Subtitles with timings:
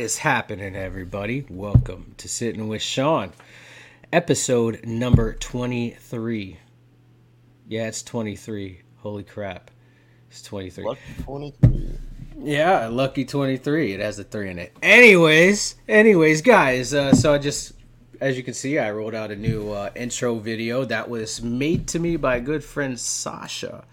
[0.00, 1.44] Is happening, everybody?
[1.50, 3.34] Welcome to Sitting with Sean,
[4.10, 6.56] episode number 23.
[7.68, 8.80] Yeah, it's 23.
[8.96, 9.70] Holy crap.
[10.30, 10.84] It's 23.
[10.84, 11.98] Lucky 23.
[12.38, 13.92] Yeah, lucky 23.
[13.92, 14.74] It has a 3 in it.
[14.82, 17.74] Anyways, anyways, guys, uh, so I just,
[18.22, 21.86] as you can see, I rolled out a new uh, intro video that was made
[21.88, 23.84] to me by a good friend Sasha.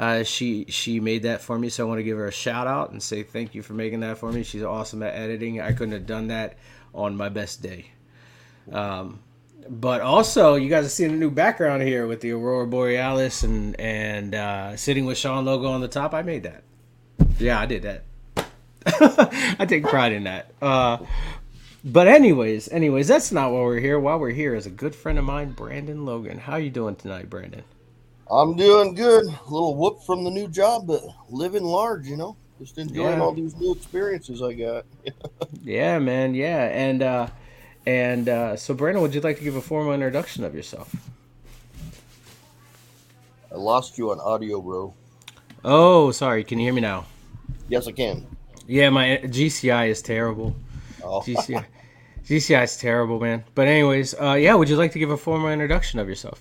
[0.00, 2.66] Uh, she she made that for me, so I want to give her a shout
[2.66, 4.42] out and say thank you for making that for me.
[4.42, 5.60] She's awesome at editing.
[5.60, 6.56] I couldn't have done that
[6.94, 7.90] on my best day.
[8.72, 9.20] Um,
[9.68, 13.78] but also, you guys are seeing a new background here with the Aurora Borealis and
[13.78, 16.14] and uh, sitting with Sean logo on the top.
[16.14, 16.62] I made that.
[17.38, 18.04] Yeah, I did that.
[19.60, 20.50] I take pride in that.
[20.62, 20.96] Uh,
[21.84, 24.00] but anyways, anyways, that's not why we're here.
[24.00, 26.38] Why we're here is a good friend of mine, Brandon Logan.
[26.38, 27.64] How you doing tonight, Brandon?
[28.30, 29.26] I'm doing good.
[29.26, 32.36] A little whoop from the new job, but living large, you know.
[32.60, 33.24] Just enjoying Yeah.
[33.24, 34.84] all these new experiences I got.
[35.62, 36.34] Yeah, man.
[36.34, 37.26] Yeah, and uh,
[37.86, 40.94] and uh, so Brandon, would you like to give a formal introduction of yourself?
[43.52, 44.94] I lost you on audio, bro.
[45.64, 46.44] Oh, sorry.
[46.44, 47.06] Can you hear me now?
[47.68, 48.26] Yes, I can.
[48.66, 50.54] Yeah, my GCI is terrible.
[51.02, 51.64] Oh, GCI,
[52.24, 53.42] GCI is terrible, man.
[53.54, 54.54] But anyways, uh, yeah.
[54.54, 56.40] Would you like to give a formal introduction of yourself?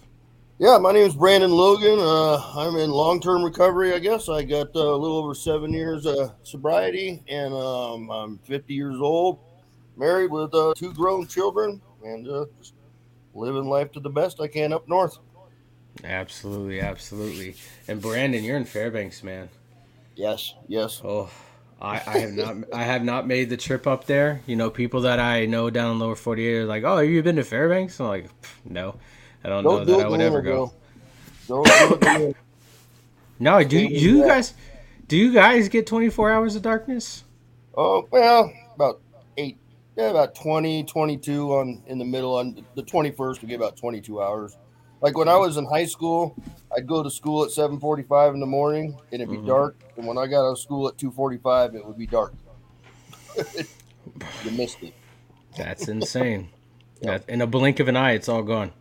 [0.59, 1.99] Yeah, my name is Brandon Logan.
[1.99, 3.93] Uh, I'm in long-term recovery.
[3.93, 8.37] I guess I got uh, a little over seven years of sobriety, and um, I'm
[8.39, 9.39] 50 years old,
[9.95, 12.73] married with uh, two grown children, and uh, just
[13.33, 15.17] living life to the best I can up north.
[16.03, 17.55] Absolutely, absolutely.
[17.87, 19.47] And Brandon, you're in Fairbanks, man.
[20.15, 21.01] Yes, yes.
[21.05, 21.29] Oh,
[21.81, 24.41] I, I have not I have not made the trip up there.
[24.45, 27.23] You know, people that I know down in lower 48 are like, "Oh, have you
[27.23, 28.29] been to Fairbanks?" I'm like,
[28.65, 28.95] "No,
[29.43, 30.73] I don't, know Don't do that I would ever go."
[31.47, 31.63] bro.
[31.63, 32.39] Don't do it in winter.
[33.41, 34.53] No, do you guys
[35.07, 37.23] do you guys get 24 hours of darkness?
[37.77, 38.99] Oh, well, about
[39.37, 39.57] eight,
[39.95, 42.35] yeah, about 20, 22 on in the middle.
[42.35, 44.57] On the 21st, we get about 22 hours.
[45.01, 46.35] Like when I was in high school,
[46.75, 49.47] I'd go to school at 7:45 in the morning and it'd be Mhm.
[49.47, 49.77] dark.
[49.95, 52.33] And when I got out of school at 2:45, it would be dark.
[54.43, 54.93] you missed it.
[55.57, 56.49] That's insane.
[57.01, 58.73] That- in a blink of an eye, it's all gone.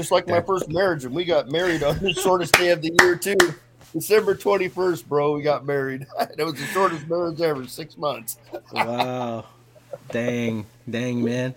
[0.00, 2.90] Just like my first marriage, and we got married on the shortest day of the
[3.02, 3.36] year too.
[3.92, 6.06] December 21st, bro, we got married.
[6.38, 8.38] it was the shortest marriage ever, six months.
[8.72, 9.44] Wow.
[10.10, 11.54] dang, dang, man.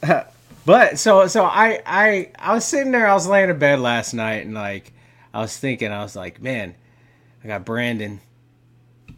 [0.64, 4.14] but so so I I I was sitting there, I was laying in bed last
[4.14, 4.92] night and like
[5.34, 6.76] I was thinking, I was like, man,
[7.42, 8.20] I got Brandon,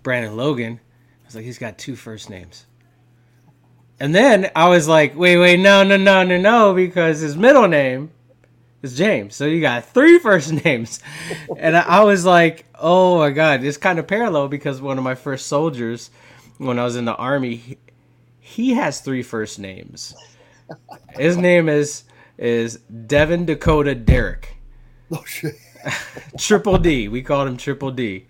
[0.03, 0.81] Brandon Logan.
[1.23, 2.65] I was like, he's got two first names.
[4.01, 7.69] And then I was like, wait, wait, no, no, no, no, no, because his middle
[7.69, 8.11] name
[8.84, 9.34] is James.
[9.34, 11.00] So you got three first names.
[11.59, 15.05] And I, I was like, oh my God, it's kind of parallel because one of
[15.05, 16.11] my first soldiers,
[16.59, 17.78] when I was in the army, he,
[18.39, 20.15] he has three first names.
[21.11, 22.05] His name is
[22.37, 24.50] is Devin Dakota Derrick.
[25.12, 25.55] Oh shit.
[26.39, 27.09] Triple D.
[27.09, 28.27] We called him Triple D.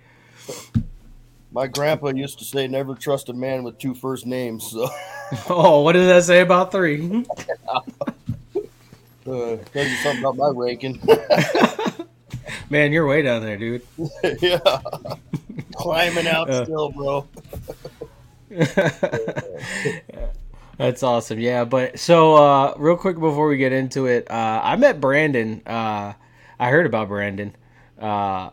[1.53, 4.89] My grandpa used to say, "Never trust a man with two first names." So,
[5.49, 7.25] Oh, what does that say about three?
[9.27, 11.01] Uh, tells you something about my ranking.
[12.71, 13.83] Man, you're way down there, dude.
[14.41, 14.59] yeah,
[15.77, 16.65] climbing out Uh.
[16.65, 17.29] still, bro.
[20.77, 21.39] That's awesome.
[21.39, 25.63] Yeah, but so uh real quick before we get into it, uh I met Brandon.
[25.67, 26.15] Uh
[26.59, 27.55] I heard about Brandon
[27.99, 28.51] uh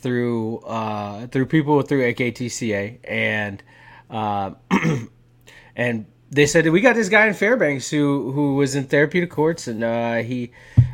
[0.00, 3.62] through uh through people through AKTCA and
[4.10, 4.52] uh
[5.76, 9.68] and they said we got this guy in Fairbanks who who was in therapeutic courts
[9.68, 10.50] and uh he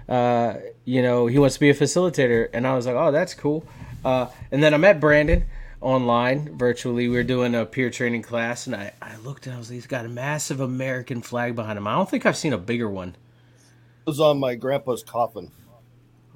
[0.09, 0.55] uh
[0.85, 3.65] you know he wants to be a facilitator and I was like, "Oh, that's cool."
[4.05, 5.45] Uh and then I met Brandon
[5.81, 7.09] online virtually.
[7.09, 9.75] We were doing a peer training class, and I, I looked and I was like,
[9.77, 11.87] he's got a massive American flag behind him.
[11.87, 13.11] I don't think I've seen a bigger one.
[13.11, 15.53] It was on my grandpa's coffin.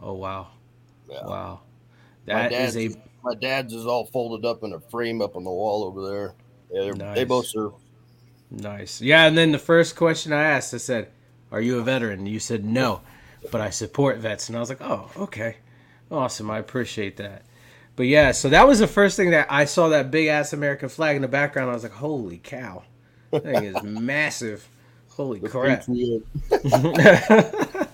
[0.01, 0.49] Oh wow,
[1.11, 1.27] Yeah.
[1.27, 1.61] wow,
[2.27, 2.91] that is a
[3.25, 6.35] my dad's is all folded up in a frame up on the wall over there.
[6.73, 7.73] Yeah, they're- they both serve.
[8.53, 9.01] Nice.
[9.01, 11.09] Yeah, and then the first question I asked, I said,
[11.51, 13.01] "Are you a veteran?" You said no,
[13.51, 15.57] but I support vets, and I was like, oh, okay,
[16.11, 16.51] awesome.
[16.51, 17.43] I appreciate that.
[17.97, 20.89] But yeah, so that was the first thing that I saw that big ass American
[20.89, 21.71] flag in the background.
[21.71, 22.85] I was like, holy cow,
[23.31, 24.69] that thing is massive.
[25.11, 25.85] Holy The crap.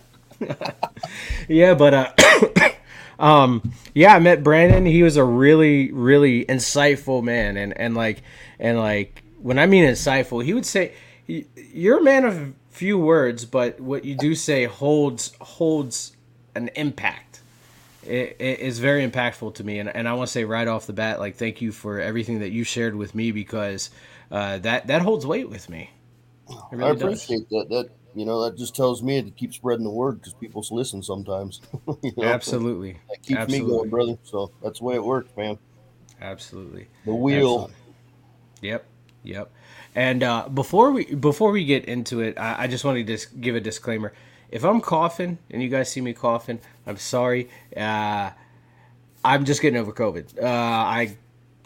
[1.49, 2.71] Yeah, but uh,
[3.19, 4.87] um, yeah, I met Brandon.
[4.87, 8.23] He was a really, really insightful man, and and like
[8.61, 10.93] and like when I mean insightful, he would say
[11.27, 16.17] you're a man of few words, but what you do say holds holds
[16.55, 17.41] an impact.
[18.05, 20.87] it, it is very impactful to me, and, and I want to say right off
[20.87, 23.91] the bat, like thank you for everything that you shared with me because
[24.31, 25.91] uh, that that holds weight with me.
[26.73, 27.69] Really I appreciate does.
[27.69, 27.69] that.
[27.69, 31.03] That you know that just tells me to keep spreading the word because people listen
[31.03, 31.61] sometimes.
[32.03, 32.25] you know?
[32.25, 33.71] Absolutely, that keeps Absolutely.
[33.71, 34.19] me going, brother.
[34.23, 35.59] So that's the way it works, man.
[36.21, 37.55] Absolutely, the wheel.
[37.55, 37.75] Absolutely.
[38.61, 38.87] Yep,
[39.23, 39.51] yep.
[39.95, 43.57] And uh, before we before we get into it, I, I just wanted to give
[43.57, 44.13] a disclaimer.
[44.51, 47.49] If I'm coughing and you guys see me coughing, I'm sorry.
[47.77, 48.31] Uh,
[49.25, 50.43] I'm just getting over COVID.
[50.43, 51.17] Uh, I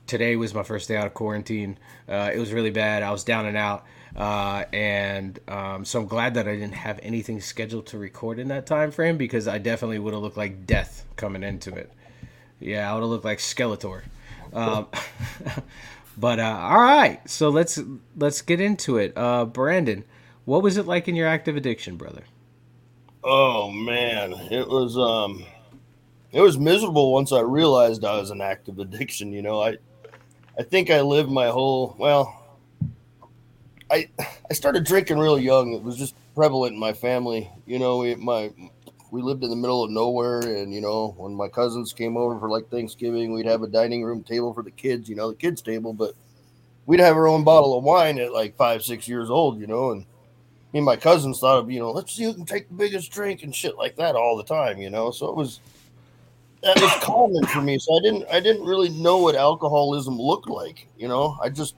[0.07, 1.79] today was my first day out of quarantine.
[2.09, 3.03] Uh, it was really bad.
[3.03, 3.85] I was down and out,
[4.17, 8.49] uh, and um, so I'm glad that I didn't have anything scheduled to record in
[8.49, 11.93] that time frame because I definitely would have looked like death coming into it.
[12.61, 14.03] Yeah, I would have looked like Skeletor.
[14.53, 14.87] Um,
[16.17, 17.81] but uh, all right, so let's
[18.17, 19.13] let's get into it.
[19.17, 20.05] Uh, Brandon,
[20.45, 22.25] what was it like in your active addiction, brother?
[23.25, 25.45] Oh man, it was um,
[26.33, 29.33] it was miserable once I realized I was an active addiction.
[29.33, 29.77] You know, I
[30.59, 32.39] I think I lived my whole well.
[33.91, 35.73] I I started drinking real young.
[35.73, 37.51] It was just prevalent in my family.
[37.67, 38.53] You know, we my
[39.13, 42.41] we lived in the middle of nowhere, and you know, when my cousins came over
[42.41, 45.07] for like Thanksgiving, we'd have a dining room table for the kids.
[45.07, 46.15] You know, the kids table, but
[46.87, 49.61] we'd have our own bottle of wine at like five, six years old.
[49.61, 50.07] You know, and
[50.73, 53.13] me and my cousins thought of you know, let's see who can take the biggest
[53.13, 54.79] drink and shit like that all the time.
[54.79, 55.61] You know, so it was
[56.63, 57.79] that was common for me.
[57.79, 60.89] So I didn't I didn't really know what alcoholism looked like.
[60.97, 61.75] You know, I just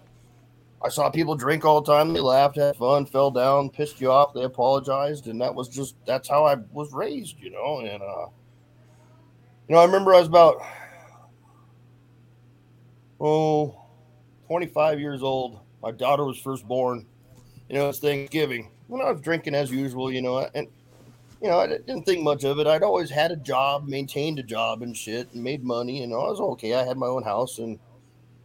[0.85, 2.13] I saw people drink all the time.
[2.13, 4.35] They laughed, had fun, fell down, pissed you off.
[4.35, 7.41] They apologized, and that was just that's how I was raised.
[7.41, 8.27] You know, and uh,
[9.67, 10.63] you know, I remember I was about
[13.19, 13.81] oh
[14.47, 15.59] 25 years old.
[15.83, 17.07] My daughter was first born.
[17.71, 18.71] You know, it's Thanksgiving.
[18.89, 20.69] When I was drinking as usual, you know, and
[21.41, 22.67] you know, I didn't think much of it.
[22.67, 26.17] I'd always had a job, maintained a job and shit, and made money, and I
[26.17, 26.75] was okay.
[26.75, 27.79] I had my own house, and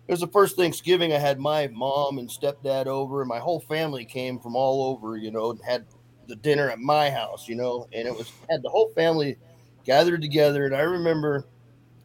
[0.09, 3.59] it was the first Thanksgiving I had my mom and stepdad over, and my whole
[3.59, 5.85] family came from all over, you know, and had
[6.25, 9.37] the dinner at my house, you know, and it was had the whole family
[9.85, 11.45] gathered together, and I remember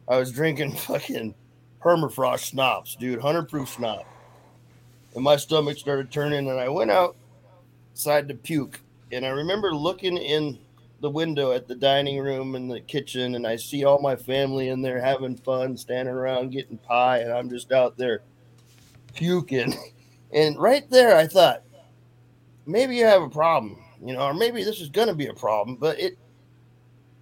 [0.07, 1.33] I was drinking fucking
[1.81, 4.05] permafrost schnapps, dude, hundred proof schnapps,
[5.15, 8.81] and my stomach started turning, and I went outside to puke,
[9.11, 10.59] and I remember looking in
[11.05, 14.69] the window at the dining room and the kitchen, and I see all my family
[14.69, 18.23] in there having fun, standing around getting pie, and I'm just out there
[19.13, 19.73] puking.
[20.33, 21.61] And right there, I thought,
[22.65, 25.33] maybe you have a problem, you know, or maybe this is going to be a
[25.33, 26.17] problem, but it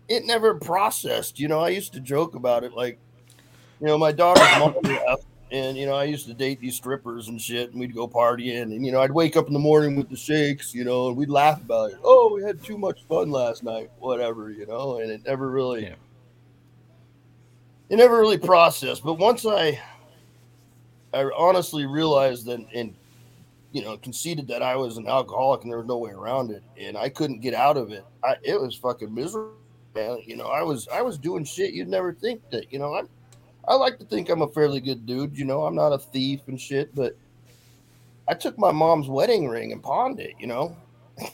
[0.08, 1.40] it never processed.
[1.40, 2.98] You know, I used to joke about it, like,
[3.80, 7.28] you know, my daughter's mom left, and you know, I used to date these strippers
[7.28, 9.96] and shit, and we'd go partying, and you know, I'd wake up in the morning
[9.96, 12.00] with the shakes, you know, and we'd laugh about it.
[12.04, 15.84] Oh, we had too much fun last night, whatever, you know, and it never really,
[15.84, 15.96] yeah.
[17.90, 19.04] it never really processed.
[19.04, 19.80] But once I,
[21.14, 22.96] I honestly realized that, and
[23.74, 26.64] you know, conceded that I was an alcoholic and there was no way around it,
[26.80, 28.04] and I couldn't get out of it.
[28.24, 29.54] I, it was fucking miserable,
[29.94, 30.18] man.
[30.26, 33.08] You know, I was, I was doing shit you'd never think that, you know, I'm
[33.68, 35.38] I like to think I'm a fairly good dude.
[35.38, 37.16] You know, I'm not a thief and shit, but
[38.28, 40.34] I took my mom's wedding ring and pawned it.
[40.40, 40.78] You know,
[41.18, 41.30] yeah.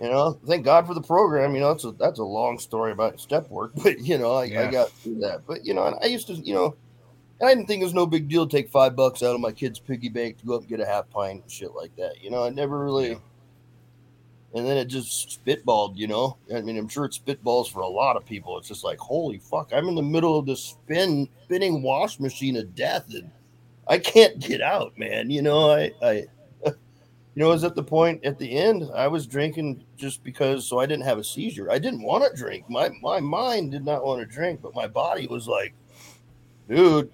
[0.00, 1.54] you know, thank God for the program.
[1.54, 4.44] You know, that's a that's a long story about step work, but you know, I,
[4.44, 4.62] yeah.
[4.62, 5.46] I got through that.
[5.46, 6.76] But you know, I used to, you know,
[7.42, 9.52] I didn't think it was no big deal to take five bucks out of my
[9.52, 12.22] kid's piggy bank to go up and get a half pint and shit like that.
[12.22, 13.10] You know, I never really.
[13.10, 13.18] Yeah
[14.54, 16.36] and then it just spitballed, you know.
[16.54, 18.58] I mean, I'm sure it spitballs for a lot of people.
[18.58, 22.56] It's just like, holy fuck, I'm in the middle of this spin spinning wash machine
[22.56, 23.30] of death, and
[23.88, 25.30] I can't get out, man.
[25.30, 26.12] You know, I, I,
[26.64, 26.74] you
[27.36, 28.90] know, I was at the point at the end.
[28.94, 31.70] I was drinking just because, so I didn't have a seizure.
[31.70, 32.68] I didn't want to drink.
[32.68, 35.72] My my mind did not want to drink, but my body was like,
[36.68, 37.10] dude,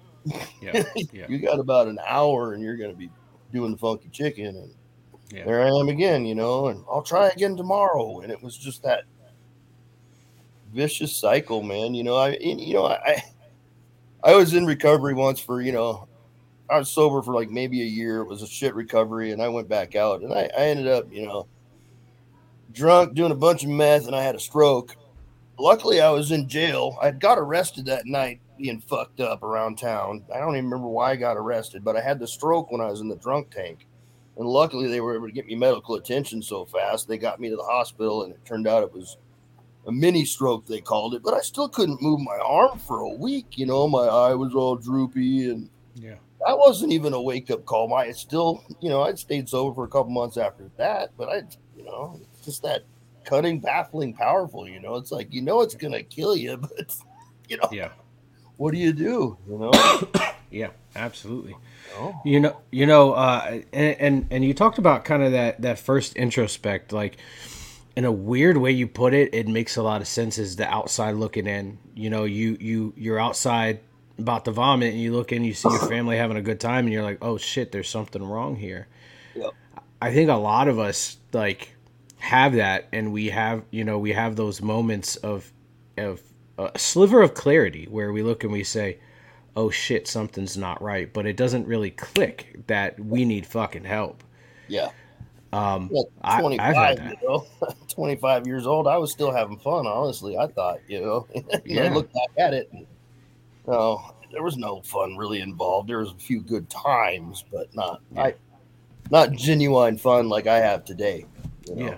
[0.61, 1.25] yeah, yeah.
[1.29, 3.09] you got about an hour, and you're gonna be
[3.53, 4.73] doing the funky chicken and
[5.31, 5.45] yeah.
[5.45, 8.21] there I am again, you know, and I'll try again tomorrow.
[8.21, 9.03] And it was just that
[10.73, 11.93] vicious cycle, man.
[11.93, 13.23] You know, I, you know, I,
[14.23, 16.07] I was in recovery once for, you know,
[16.69, 18.21] I was sober for like maybe a year.
[18.21, 21.11] It was a shit recovery, and I went back out, and I, I ended up,
[21.11, 21.47] you know,
[22.71, 24.95] drunk, doing a bunch of meth, and I had a stroke.
[25.57, 26.97] Luckily, I was in jail.
[27.01, 30.23] I got arrested that night, being fucked up around town.
[30.33, 32.85] I don't even remember why I got arrested, but I had the stroke when I
[32.85, 33.87] was in the drunk tank.
[34.39, 37.09] And luckily, they were able to get me medical attention so fast.
[37.09, 39.17] They got me to the hospital, and it turned out it was
[39.85, 41.21] a mini stroke, they called it.
[41.21, 43.57] But I still couldn't move my arm for a week.
[43.57, 46.15] You know, my eye was all droopy, and yeah,
[46.47, 47.89] that wasn't even a wake up call.
[47.89, 51.27] My it's still, you know, I'd stayed sober for a couple months after that, but
[51.27, 51.41] I,
[51.75, 52.83] you know, just that
[53.25, 54.69] cutting, baffling, powerful.
[54.69, 56.95] You know, it's like you know it's gonna kill you, but
[57.49, 57.67] you know.
[57.73, 57.89] Yeah.
[58.55, 59.37] What do you do?
[59.49, 59.71] You know.
[60.51, 61.55] Yeah, absolutely.
[61.97, 62.19] Oh.
[62.23, 65.79] You know, you know, uh, and, and and you talked about kind of that that
[65.79, 67.17] first introspect, like
[67.95, 70.37] in a weird way you put it, it makes a lot of sense.
[70.37, 71.77] Is the outside looking in?
[71.95, 73.81] You know, you you you're outside
[74.17, 76.85] about to vomit, and you look in, you see your family having a good time,
[76.85, 78.87] and you're like, oh shit, there's something wrong here.
[79.35, 79.51] Yep.
[80.01, 81.75] I think a lot of us like
[82.19, 85.51] have that, and we have you know we have those moments of
[85.97, 86.21] of
[86.57, 88.99] a sliver of clarity where we look and we say
[89.55, 91.11] oh shit, something's not right.
[91.11, 94.23] But it doesn't really click that we need fucking help.
[94.67, 94.89] Yeah.
[95.51, 95.89] Um,
[96.23, 97.21] I- I've 25, had that.
[97.21, 97.47] you know,
[97.89, 98.87] 25 years old.
[98.87, 100.37] I was still having fun, honestly.
[100.37, 101.27] I thought, you know,
[101.65, 101.85] Yeah.
[101.85, 102.69] I look back at it.
[102.71, 102.85] And,
[103.67, 105.89] no, there was no fun really involved.
[105.89, 108.21] There was a few good times, but not, Yeah.
[108.23, 108.33] I,
[109.11, 111.25] not genuine fun like I have today.
[111.67, 111.85] You know?
[111.85, 111.97] Yeah,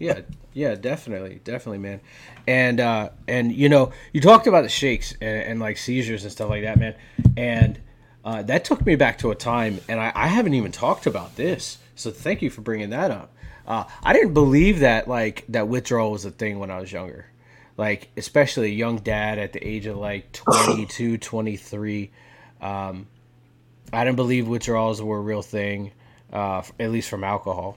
[0.00, 0.20] yeah,
[0.54, 2.00] yeah, definitely, definitely, man.
[2.46, 6.32] And uh, and you know, you talked about the shakes and, and like seizures and
[6.32, 6.94] stuff like that, man.
[7.36, 7.80] And
[8.24, 11.36] uh, that took me back to a time, and I, I haven't even talked about
[11.36, 11.78] this.
[11.94, 13.34] So thank you for bringing that up.
[13.66, 17.26] Uh, I didn't believe that like that withdrawal was a thing when I was younger.
[17.78, 22.10] Like especially a young dad at the age of like 22, 23.
[22.60, 23.06] Um,
[23.92, 25.92] I didn't believe withdrawals were a real thing,
[26.32, 27.76] uh, at least from alcohol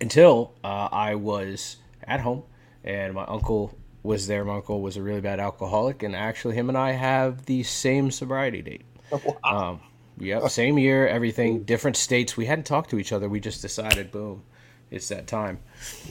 [0.00, 2.44] until uh, I was at home
[2.84, 4.44] and my uncle was there.
[4.44, 8.10] My uncle was a really bad alcoholic, and actually, him and I have the same
[8.10, 8.82] sobriety date.
[9.42, 9.80] Um,
[10.18, 12.36] yep, same year, everything, different states.
[12.36, 13.28] We hadn't talked to each other.
[13.28, 14.44] We just decided, boom,
[14.90, 15.58] it's that time.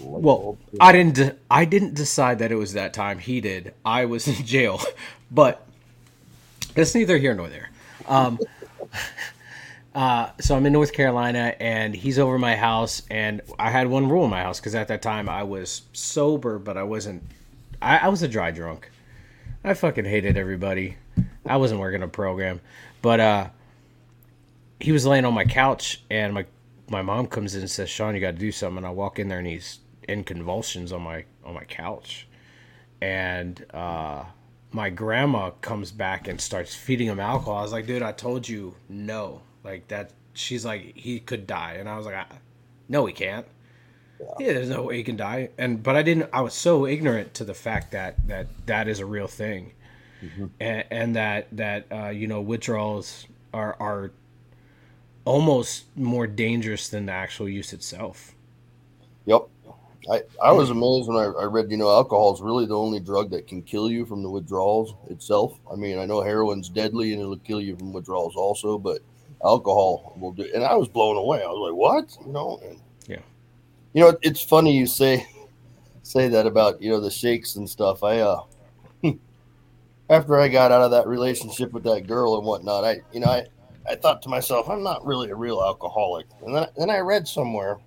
[0.02, 1.16] Well, I didn't.
[1.16, 3.20] De- I didn't decide that it was that time.
[3.20, 3.74] He did.
[3.86, 4.82] I was in jail,
[5.32, 5.66] but
[6.74, 7.70] that's neither here nor there.
[8.08, 8.40] Um,
[10.00, 14.08] uh, so I'm in North Carolina, and he's over my house, and I had one
[14.08, 17.22] rule in my house because at that time I was sober, but I wasn't.
[17.82, 18.90] I, I was a dry drunk.
[19.62, 20.96] I fucking hated everybody.
[21.46, 22.62] I wasn't working a program,
[23.02, 23.50] but uh,
[24.80, 26.46] he was laying on my couch, and my
[26.90, 29.20] my mom comes in and says, "Sean, you got to do something." And I walk
[29.20, 32.26] in there, and he's in convulsions on my on my couch,
[33.02, 34.24] and uh,
[34.72, 37.58] my grandma comes back and starts feeding him alcohol.
[37.58, 40.12] I was like, "Dude, I told you no." Like that.
[40.34, 42.26] She's like, "He could die," and I was like, I,
[42.88, 43.46] "No, he can't."
[44.40, 45.50] Yeah, there's no way he can die.
[45.58, 46.30] And but I didn't.
[46.34, 49.74] I was so ignorant to the fact that that that is a real thing,
[50.60, 54.12] and, and that that uh, you know withdrawals are are
[55.26, 58.34] almost more dangerous than the actual use itself.
[59.26, 59.48] Yep.
[60.10, 63.00] I, I was amazed when I, I read, you know, alcohol is really the only
[63.00, 65.60] drug that can kill you from the withdrawals itself.
[65.72, 69.02] I mean, I know heroin's deadly and it'll kill you from withdrawals also, but
[69.44, 70.50] alcohol will do.
[70.54, 71.44] And I was blown away.
[71.44, 72.26] I was like, what?
[72.26, 72.60] You know?
[72.64, 73.22] And, Yeah.
[73.94, 75.26] You know, it's funny you say
[76.04, 78.04] say that about you know the shakes and stuff.
[78.04, 78.42] I uh,
[80.10, 83.28] after I got out of that relationship with that girl and whatnot, I you know
[83.28, 83.46] I
[83.88, 86.26] I thought to myself, I'm not really a real alcoholic.
[86.46, 87.78] And then then I read somewhere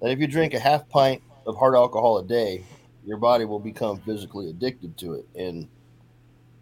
[0.00, 2.64] that if you drink a half pint of hard alcohol a day,
[3.04, 5.26] your body will become physically addicted to it.
[5.34, 5.68] And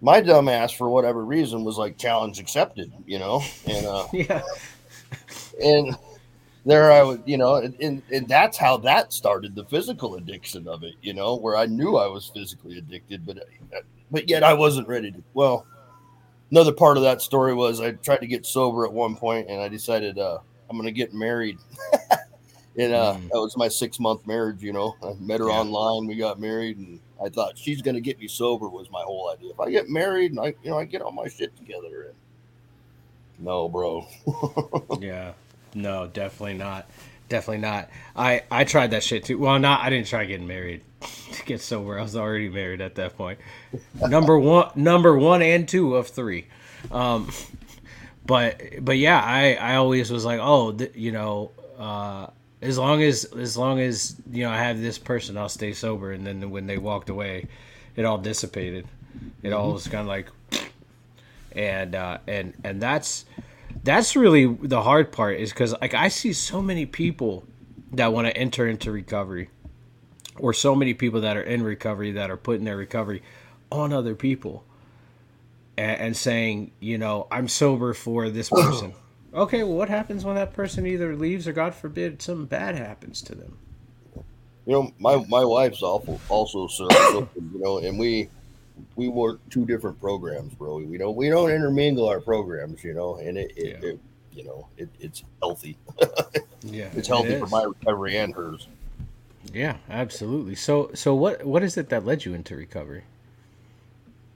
[0.04, 4.42] my dumbass, for whatever reason, was like challenge accepted, you know, and uh, Yeah.
[5.62, 5.96] and
[6.66, 10.68] there I would, you know, and, and, and that's how that started the physical addiction
[10.68, 13.38] of it, you know, where I knew I was physically addicted, but
[14.10, 15.22] but yet I wasn't ready to.
[15.34, 15.66] Well,
[16.50, 19.60] another part of that story was I tried to get sober at one point, and
[19.60, 20.38] I decided uh,
[20.70, 21.58] I'm going to get married.
[22.76, 23.28] and uh, Mm.
[23.30, 24.94] that was my six month marriage, you know.
[25.02, 25.60] I met her Yeah.
[25.60, 29.02] online, we got married, and I thought she's going to get me sober was my
[29.02, 29.50] whole idea.
[29.52, 32.14] If I get married and I, you know, I get all my shit together, and
[33.38, 34.06] no, bro.
[35.00, 35.32] Yeah.
[35.74, 36.86] No, definitely not.
[37.28, 37.88] Definitely not.
[38.14, 39.38] I I tried that shit too.
[39.38, 40.82] Well, not I didn't try getting married
[41.32, 41.98] to get sober.
[41.98, 43.38] I was already married at that point.
[44.08, 46.46] Number one, number one and two of three.
[46.92, 47.30] Um,
[48.26, 52.26] but but yeah, I I always was like, oh, th- you know, uh,
[52.64, 56.12] as long as as long as you know I have this person, I'll stay sober.
[56.12, 57.46] And then when they walked away,
[57.94, 58.86] it all dissipated.
[59.42, 60.28] It all was kind of like,
[61.52, 63.26] and uh, and and that's
[63.82, 67.44] that's really the hard part is because like I see so many people
[67.92, 69.50] that want to enter into recovery,
[70.38, 73.22] or so many people that are in recovery that are putting their recovery
[73.70, 74.64] on other people,
[75.76, 78.94] and, and saying, you know, I'm sober for this person.
[79.34, 83.20] Okay, well, what happens when that person either leaves or, God forbid, something bad happens
[83.22, 83.58] to them?
[84.66, 88.28] You know, my my wife's awful also so, so you know, and we
[88.96, 90.76] we work two different programs, bro.
[90.78, 93.88] We don't we don't intermingle our programs, you know, and it, it, Yeah.
[93.90, 94.00] it
[94.32, 95.76] you know it, it's healthy.
[96.66, 98.68] Yeah, It's it healthy for my recovery and hers.
[99.52, 100.54] Yeah, absolutely.
[100.54, 103.04] So, so what what is it that led you into recovery?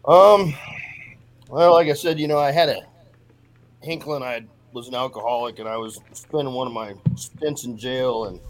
[0.07, 0.55] Um,
[1.49, 2.83] well, like I said, you know, I had a
[3.83, 4.23] Hinkling.
[4.23, 4.45] I
[4.78, 8.40] was an alcoholic, and I was spending one of my stints in jail, and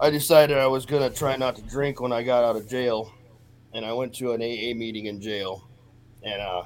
[0.00, 3.12] I decided I was gonna try not to drink when I got out of jail,
[3.74, 5.68] and I went to an AA meeting in jail,
[6.22, 6.62] and uh,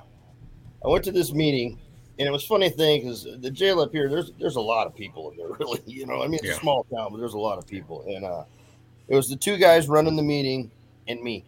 [0.85, 1.77] I went to this meeting,
[2.21, 4.95] and it was funny thing because the jail up here, there's there's a lot of
[4.95, 5.81] people in there, really.
[5.87, 6.53] You know, I mean, it's Yeah.
[6.53, 8.45] a small town, but there's a lot of people, and uh,
[9.09, 10.71] it was the two guys running the meeting
[11.09, 11.45] and me,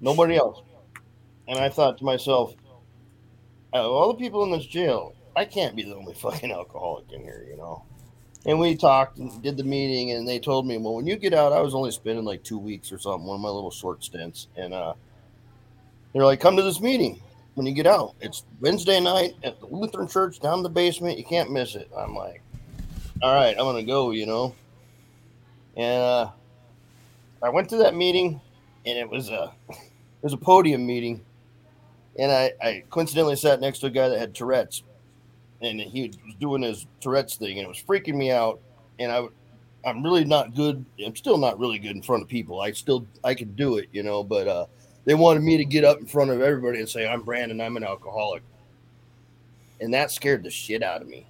[0.00, 0.62] nobody else.
[1.46, 2.54] And I thought to myself,
[3.74, 7.12] out of all the people in this jail, I can't be the only fucking alcoholic
[7.12, 7.84] in here, you know.
[8.46, 11.34] And we talked and did the meeting, and they told me, well, when you get
[11.34, 14.02] out, I was only spending like two weeks or something, one of my little short
[14.02, 14.94] stints, and uh,
[16.12, 17.20] they're like, come to this meeting
[17.54, 18.14] when you get out.
[18.20, 21.18] It's Wednesday night at the Lutheran Church down in the basement.
[21.18, 21.90] You can't miss it.
[21.96, 22.40] I'm like,
[23.22, 24.54] all right, I'm gonna go, you know.
[25.76, 26.30] And uh,
[27.42, 28.40] I went to that meeting,
[28.86, 31.24] and it was a it was a podium meeting,
[32.18, 34.82] and I, I coincidentally sat next to a guy that had Tourette's,
[35.60, 38.60] and he was doing his Tourette's thing, and it was freaking me out.
[38.98, 39.26] And I,
[39.84, 40.84] I'm really not good.
[41.04, 42.60] I'm still not really good in front of people.
[42.60, 44.66] I still I could do it, you know, but uh,
[45.04, 47.60] they wanted me to get up in front of everybody and say, "I'm Brandon.
[47.60, 48.42] I'm an alcoholic,"
[49.80, 51.26] and that scared the shit out of me.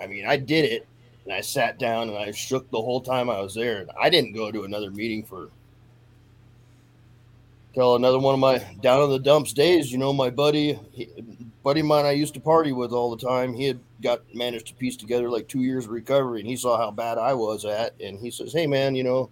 [0.00, 0.86] I mean, I did it,
[1.24, 3.78] and I sat down and I shook the whole time I was there.
[3.78, 5.50] And I didn't go to another meeting for
[7.74, 9.92] till another one of my down in the dumps days.
[9.92, 11.08] You know, my buddy, he,
[11.68, 13.52] buddy of mine I used to party with all the time.
[13.52, 16.78] He had got managed to piece together like two years of recovery, and he saw
[16.78, 19.28] how bad I was at, and he says, "Hey, man, you know,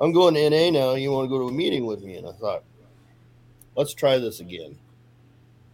[0.00, 0.94] I'm going to NA now.
[0.94, 2.64] You want to go to a meeting with me?" And I thought,
[3.76, 4.78] let's try this again.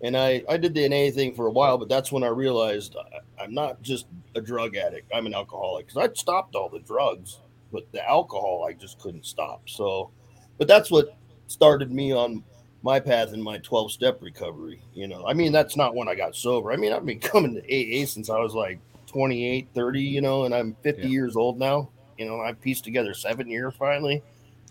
[0.01, 2.97] And I, I did the NA thing for a while, but that's when I realized
[2.97, 5.09] I, I'm not just a drug addict.
[5.15, 7.39] I'm an alcoholic because I'd stopped all the drugs,
[7.73, 9.69] but the alcohol I just couldn't stop.
[9.69, 10.11] So,
[10.59, 12.43] but that's what started me on
[12.83, 14.81] my path in my 12 step recovery.
[14.95, 16.73] You know, I mean, that's not when I got sober.
[16.73, 20.45] I mean, I've been coming to AA since I was like 28, 30, you know,
[20.45, 21.09] and I'm 50 Yeah.
[21.09, 21.91] years old now.
[22.17, 24.23] You know, I pieced together seven years finally.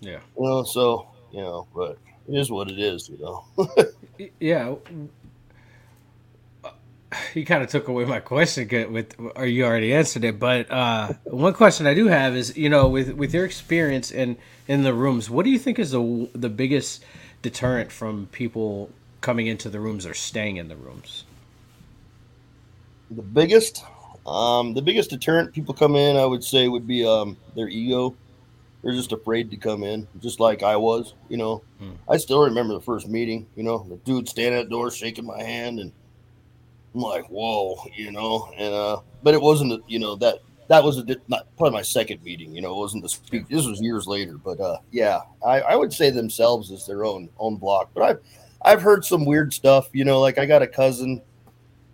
[0.01, 0.19] Yeah.
[0.37, 3.45] You know, so, you know, but it is what it is, you know.
[4.39, 4.75] Yeah.
[7.33, 10.39] You kind of took away my question with, or you already answered it.
[10.39, 14.35] But uh, one question I do have is, you know, with with your experience in
[14.67, 17.05] in the rooms, what do you think is the the biggest
[17.41, 18.89] deterrent from people
[19.21, 21.23] coming into the rooms or staying in the rooms?
[23.09, 23.83] The biggest,
[24.25, 28.15] um, the biggest deterrent people come in, I would say, would be um, their ego.
[28.83, 31.13] They're just afraid to come in, just like I was.
[31.29, 31.91] You know, Hmm.
[32.09, 33.47] I still remember the first meeting.
[33.55, 35.91] You know, the dude standing at the door shaking my hand, and
[36.93, 38.51] I'm like, "Whoa," you know.
[38.57, 42.23] And uh, but it wasn't, you know, that that was a not probably my second
[42.23, 42.55] meeting.
[42.55, 43.47] You know, it wasn't the speak.
[43.47, 47.29] This was years later, but uh, yeah, I, I would say themselves as their own
[47.39, 47.89] own block.
[47.93, 48.19] But I've
[48.63, 49.89] I've heard some weird stuff.
[49.93, 51.21] You know, like I got a cousin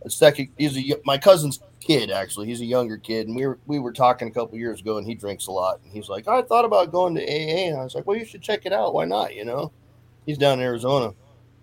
[0.06, 3.60] a second he's a my cousin's kid actually he's a younger kid and we were
[3.66, 6.28] we were talking a couple years ago and he drinks a lot and he's like
[6.28, 8.72] i thought about going to aa and i was like well you should check it
[8.72, 9.72] out why not you know
[10.26, 11.14] he's down in arizona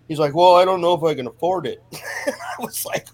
[0.07, 1.83] he's like well i don't know if i can afford it
[2.27, 3.07] i was like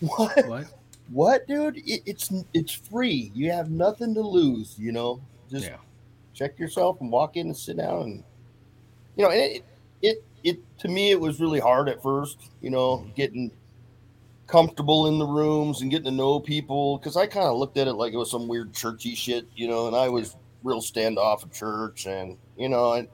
[0.00, 0.66] what What?
[1.12, 5.20] What dude it, it's it's free you have nothing to lose you know
[5.50, 5.76] just Yeah.
[6.32, 8.24] check yourself and walk in and sit down and
[9.16, 9.64] you know and it
[10.00, 13.50] it it to me it was really hard at first you know getting
[14.46, 17.88] comfortable in the rooms and getting to know people because I kind of looked at
[17.88, 21.42] it like it was some weird churchy shit, you know, and I was real standoff
[21.42, 23.08] at church and you know, I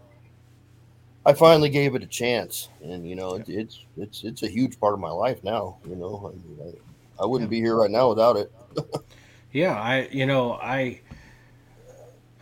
[1.24, 4.80] I finally gave it a chance and you know, it, it's it's it's a huge
[4.80, 6.32] part of my life now, you know.
[6.32, 6.87] I, mean, I,
[7.20, 8.52] I wouldn't be here right now without it.
[9.52, 11.00] Yeah, I you know I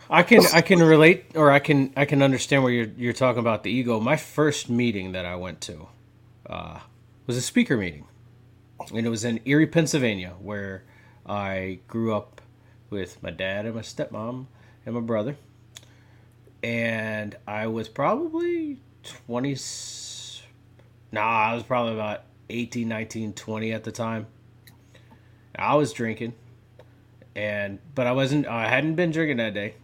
[0.09, 3.39] I can I can relate or I can I can understand where you're you're talking
[3.39, 3.99] about the ego.
[3.99, 5.87] My first meeting that I went to
[6.49, 6.79] uh,
[7.25, 8.05] was a speaker meeting,
[8.93, 10.83] and it was in Erie, Pennsylvania, where
[11.25, 12.41] I grew up
[12.89, 14.47] with my dad and my stepmom
[14.85, 15.37] and my brother,
[16.63, 19.57] and I was probably twenty.
[21.11, 24.27] Nah, I was probably about 18, 19, 20 at the time.
[25.57, 26.33] I was drinking
[27.37, 29.75] and but I wasn't I hadn't been drinking that day.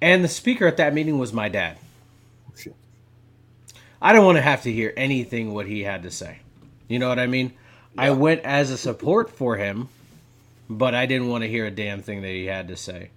[0.00, 1.76] And the speaker at that meeting was my dad.
[2.56, 2.74] Shit.
[4.00, 6.38] I don't want to have to hear anything what he had to say.
[6.88, 7.52] You know what I mean?
[7.98, 9.88] I went as a support for him,
[10.70, 13.10] but I didn't want to hear a damn thing that he had to say.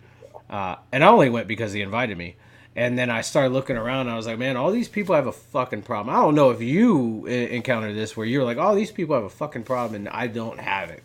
[0.49, 2.35] Uh, and I only went because he invited me.
[2.75, 4.01] And then I started looking around.
[4.07, 6.13] And I was like, man, all these people have a fucking problem.
[6.13, 9.23] I don't know if you e- encountered this where you're like, all these people have
[9.23, 11.03] a fucking problem, and I don't have it.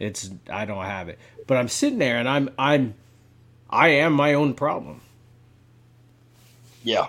[0.00, 1.18] It's I don't have it.
[1.46, 2.94] But I'm sitting there, and I'm I'm
[3.68, 5.00] I am my own problem.
[6.82, 7.06] Yeah.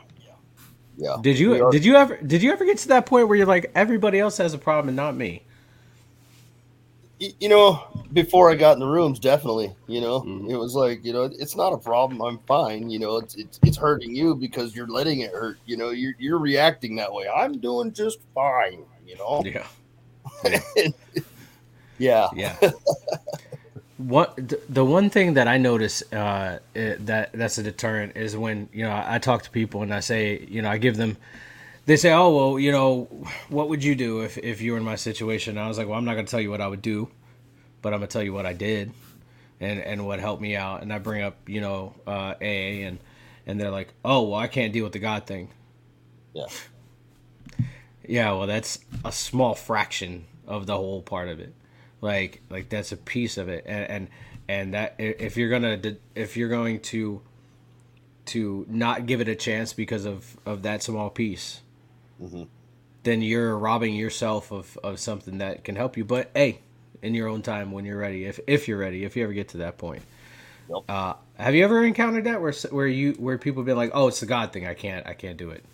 [0.97, 1.17] yeah.
[1.21, 3.71] Did you did you ever did you ever get to that point where you're like
[3.73, 5.43] everybody else has a problem and not me?
[7.39, 10.49] you know, before I got in the rooms, definitely, you know, Mhm.
[10.49, 12.21] it was like, you know, it's not a problem.
[12.21, 12.89] I'm fine.
[12.89, 15.57] You know, it's, it's, it's hurting you because you're letting it hurt.
[15.65, 17.27] You know, you're, you're reacting that way.
[17.29, 19.43] I'm doing just fine, you know?
[19.45, 19.67] Yeah.
[22.01, 22.29] Yeah.
[22.35, 22.57] Yeah.
[23.97, 24.35] what
[24.67, 29.03] the one thing that I notice uh, that that's a deterrent is when you know
[29.05, 31.17] I, talk to people and I say you know I give them
[31.85, 33.03] they say oh well you know
[33.49, 35.97] what would you do if if you were in my situation I was like well
[35.97, 37.09] I'm not gonna tell you what I would do
[37.83, 38.91] but I'm gonna tell you what I did
[39.59, 42.97] and and what helped me out and I bring up you know uh, AA and
[43.45, 45.49] and they're like oh well I can't deal with the God thing
[46.33, 46.45] Yeah.
[48.07, 51.53] yeah well that's a small fraction of the whole part of it
[52.01, 54.09] like like that's a piece of it and and,
[54.47, 55.79] and that if you're gonna
[56.15, 57.21] if you're going to
[58.25, 61.61] to not give it a chance because of of that small piece
[62.19, 62.47] Mhm.
[63.03, 66.59] then you're robbing yourself of of something that can help you but hey
[67.01, 69.49] in your own time when you're ready if if you're ready if you ever get
[69.49, 70.03] to that point
[70.67, 70.85] Yep.
[70.89, 74.19] uh have you ever encountered that where where you where people be like oh it's
[74.21, 75.65] the god thing i can't i can't do it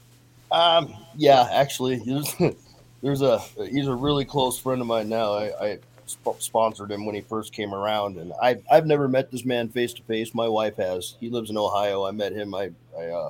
[0.52, 2.36] Um, yeah, actually, there's,
[3.02, 5.34] there's a he's a really close friend of mine now.
[5.34, 9.32] I, I sp- sponsored him when he first came around, and I've, I've never met
[9.32, 10.34] this man face to face.
[10.34, 11.16] My wife has.
[11.20, 12.06] He lives in Ohio.
[12.06, 12.54] I met him.
[12.56, 13.30] I I uh,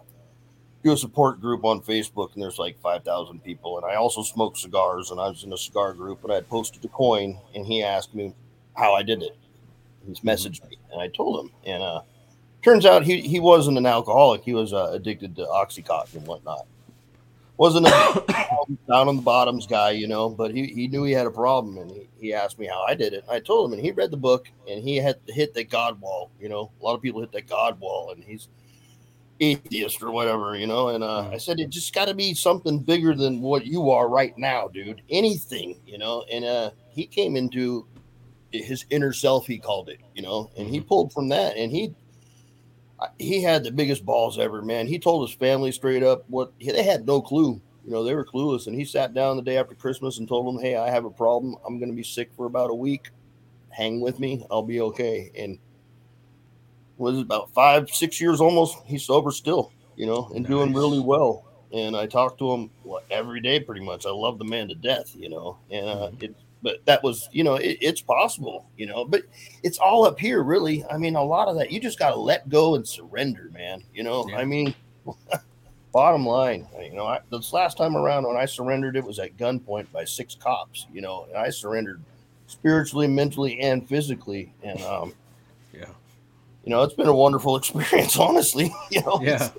[0.84, 3.78] do a support group on Facebook, and there's like five thousand people.
[3.78, 6.50] And I also smoke cigars, and I was in a cigar group, and I had
[6.50, 8.34] posted a coin, and he asked me
[8.76, 9.36] how I did it.
[10.08, 12.02] He's messaged me, and I told him, and uh,
[12.62, 14.44] turns out he he wasn't an alcoholic.
[14.44, 16.66] He was uh, addicted to oxycontin and whatnot
[17.58, 18.24] wasn't a
[18.88, 21.78] down on the bottoms guy, you know, but he, he knew he had a problem
[21.78, 23.26] and he, he asked me how I did it.
[23.30, 26.32] I told him and he read the book and he had hit the God wall,
[26.40, 26.72] you know.
[26.80, 28.48] A lot of people hit that God wall and he's
[29.40, 30.90] atheist or whatever, you know.
[30.90, 34.08] And uh, I said, it just got to be something bigger than what you are
[34.08, 35.02] right now, dude.
[35.10, 36.26] Anything, you know.
[36.32, 37.88] And uh, he came into
[38.52, 41.94] his inner self, he called it, you know, and he pulled from that and he
[43.20, 44.88] he had the biggest balls ever, man.
[44.88, 47.62] He told his family straight up what they had no clue.
[47.86, 48.68] You know, they were clueless.
[48.68, 51.10] And he sat down the day after Christmas and told them, Hey, I have a
[51.10, 51.56] problem.
[51.66, 53.10] I'm going to be sick for about a week.
[53.70, 54.46] Hang with me.
[54.50, 55.32] I'll be okay.
[55.38, 55.58] And
[56.98, 58.78] was about five, six years almost.
[58.86, 61.44] He's sober still, you know, and doing really well.
[61.72, 64.06] And I talk to him what, every day pretty much.
[64.06, 66.24] I love the man to death, you know, and uh, Mhm.
[66.24, 69.24] it, but that was, you know, it, it's possible, you know, but
[69.64, 70.84] it's all up here, really.
[70.86, 73.84] I mean, a lot of that you just got to let go and surrender, man.
[73.94, 74.38] You know, Yeah.
[74.38, 74.74] I mean,
[75.92, 79.38] bottom line, you know, I, this last time around when I surrendered, it was at
[79.38, 82.02] gunpoint by six cops, you know, and I surrendered
[82.48, 84.54] spiritually, mentally, and physically.
[84.64, 85.14] And, um,
[85.74, 85.86] yeah
[86.64, 88.72] you know, it's been a wonderful experience, honestly.
[88.92, 89.52] You know, yeah it's,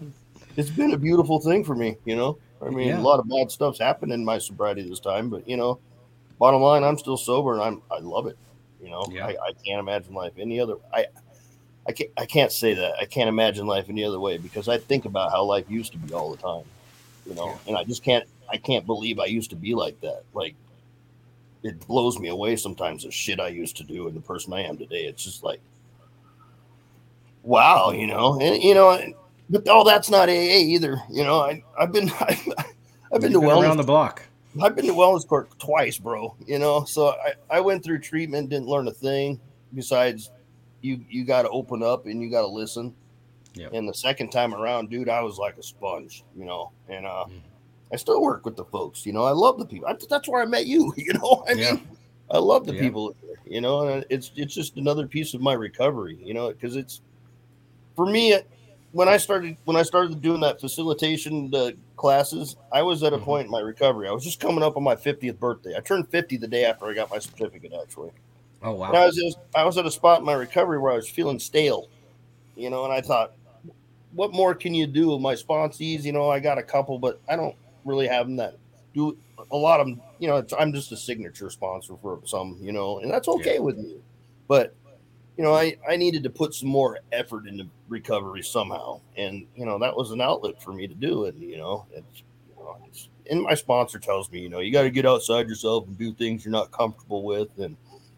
[0.56, 2.38] it's been a beautiful thing for me, you know.
[2.60, 3.00] I mean, Yeah.
[3.00, 5.78] a lot of bad stuff's happened in my sobriety this time, but you know,
[6.38, 8.36] bottom line, I'm still sober and I'm I love it.
[8.82, 9.26] You know, Yeah.
[9.26, 10.74] I, I can't imagine life any other.
[10.92, 11.06] I
[11.86, 12.94] I can't I can't say that.
[13.00, 15.98] I can't imagine life any other way because I think about how life used to
[15.98, 16.64] be all the time.
[17.26, 17.58] You know, Yeah.
[17.68, 20.22] and I just can't I can't believe I used to be like that.
[20.34, 20.54] Like
[21.64, 24.62] it blows me away sometimes the shit I used to do and the person I
[24.62, 25.04] am today.
[25.06, 25.60] It's just like
[27.42, 29.14] wow, you know, and you know, and-
[29.50, 31.00] but oh, that's not AA either.
[31.10, 32.48] You know, I I've been I've,
[33.12, 34.22] I've been You've to been wellness around the block
[34.60, 36.34] I've been to wellness court twice, bro.
[36.46, 39.40] You know, so I, I went through treatment, didn't learn a thing
[39.74, 40.30] besides
[40.80, 42.94] you you got to open up and you got to listen.
[43.54, 43.72] Yep.
[43.72, 46.70] And the second time around, dude, I was like a sponge, you know.
[46.88, 47.40] And uh, Mhm.
[47.92, 49.04] I still work with the folks.
[49.06, 49.88] You know, I love the people.
[49.88, 50.92] I, that's where I met you.
[50.96, 51.72] You know, I Yeah.
[51.72, 51.88] mean,
[52.30, 52.80] I love the Yeah.
[52.80, 53.14] people.
[53.46, 56.18] You know, and it's it's just another piece of my recovery.
[56.22, 57.00] You know, because it's
[57.96, 58.48] for me it-
[58.92, 63.18] when I started when I started doing that facilitation uh, classes, I was at a
[63.18, 63.24] Mhm.
[63.24, 64.08] point in my recovery.
[64.08, 65.76] I was just coming up on my 50th birthday.
[65.76, 68.12] I turned 50 the day after I got my certificate, actually.
[68.62, 70.96] oh And I was just, I was at a spot in my recovery where I
[70.96, 71.90] was feeling stale,
[72.56, 73.34] you know, and I thought,
[74.12, 76.04] what more can you do with my sponsees?
[76.04, 78.58] You know, I got a couple, but I don't really have them that
[78.94, 79.18] do
[79.50, 80.02] a lot of them.
[80.18, 83.54] You know, it's, I'm just a signature sponsor for some, you know, and that's okay
[83.54, 83.60] Yeah.
[83.60, 83.96] with me.
[84.48, 84.77] But
[85.38, 89.64] you know, I I needed to put some more effort into recovery somehow, and you
[89.64, 91.36] know, that was an outlet for me to do it.
[91.36, 94.82] You know, it's, you know, it's and my sponsor tells me, you know, you got
[94.82, 97.76] to get outside yourself and do things you're not comfortable with, and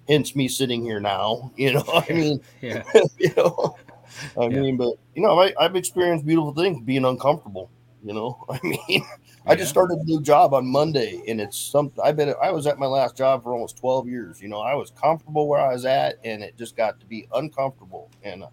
[0.08, 1.52] hence me sitting here now.
[1.58, 2.82] You know, I mean, yeah
[3.18, 3.76] you know,
[4.38, 4.48] I Yeah.
[4.48, 7.70] mean, but you know, I, I've experienced beautiful things being uncomfortable.
[8.02, 9.04] You know, I mean,
[9.46, 12.34] I just started a new job on Monday, and it's something I've been.
[12.42, 14.40] I was at my last job for almost twelve years.
[14.40, 17.28] You know, I was comfortable where I was at, and it just got to be
[17.34, 18.10] uncomfortable.
[18.22, 18.44] And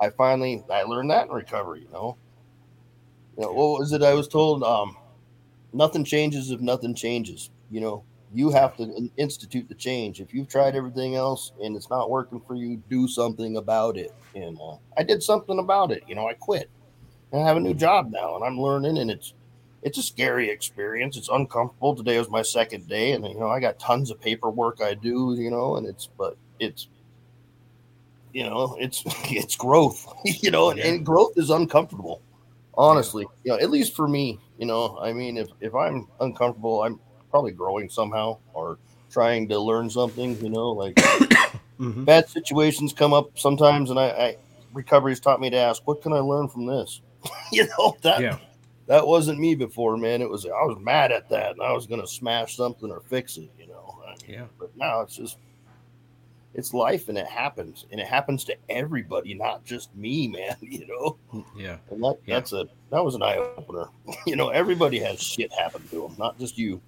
[0.00, 1.80] I finally I learned that in recovery.
[1.80, 2.16] You know,
[3.36, 4.02] you know what was it?
[4.02, 4.62] I was told.
[4.62, 4.96] Um,
[5.74, 7.50] nothing changes if nothing changes.
[7.70, 10.20] You know, you have to institute the change.
[10.20, 14.12] If you've tried everything else and it's not working for you, do something about it.
[14.34, 16.04] And uh, I did something about it.
[16.08, 16.70] You know, I quit.
[17.34, 19.34] I have a new job now, and I'm learning, and it's
[19.82, 21.16] it's a scary experience.
[21.16, 21.94] It's uncomfortable.
[21.94, 25.34] Today was my second day, and you know, I got tons of paperwork I do.
[25.38, 26.88] You know, and it's but it's
[28.32, 30.06] you know, it's it's growth.
[30.24, 32.20] you know, and, and growth is uncomfortable
[32.76, 36.82] honestly you know at least for me you know i mean if if i'm uncomfortable
[36.82, 36.98] i'm
[37.30, 38.78] probably growing somehow or
[39.10, 42.04] trying to learn something you know like mm-hmm.
[42.04, 44.36] bad situations come up sometimes and i, I
[44.72, 47.00] recovery's taught me to ask what can i learn from this
[47.52, 48.38] you know that yeah.
[48.86, 50.22] that wasn't me before man.
[50.22, 53.36] It was i was mad at that and i was gonna smash something or fix
[53.36, 53.74] it you know
[54.26, 54.44] yeah.
[54.58, 55.38] but now it's just
[56.54, 60.86] it's life and it happens and it happens to everybody not just me man you
[60.86, 61.44] know?
[61.56, 61.78] Yeah.
[61.90, 62.36] And that, yeah.
[62.36, 63.86] that's a that was an eye-opener.
[64.26, 66.80] You know everybody has shit happen to them not just you.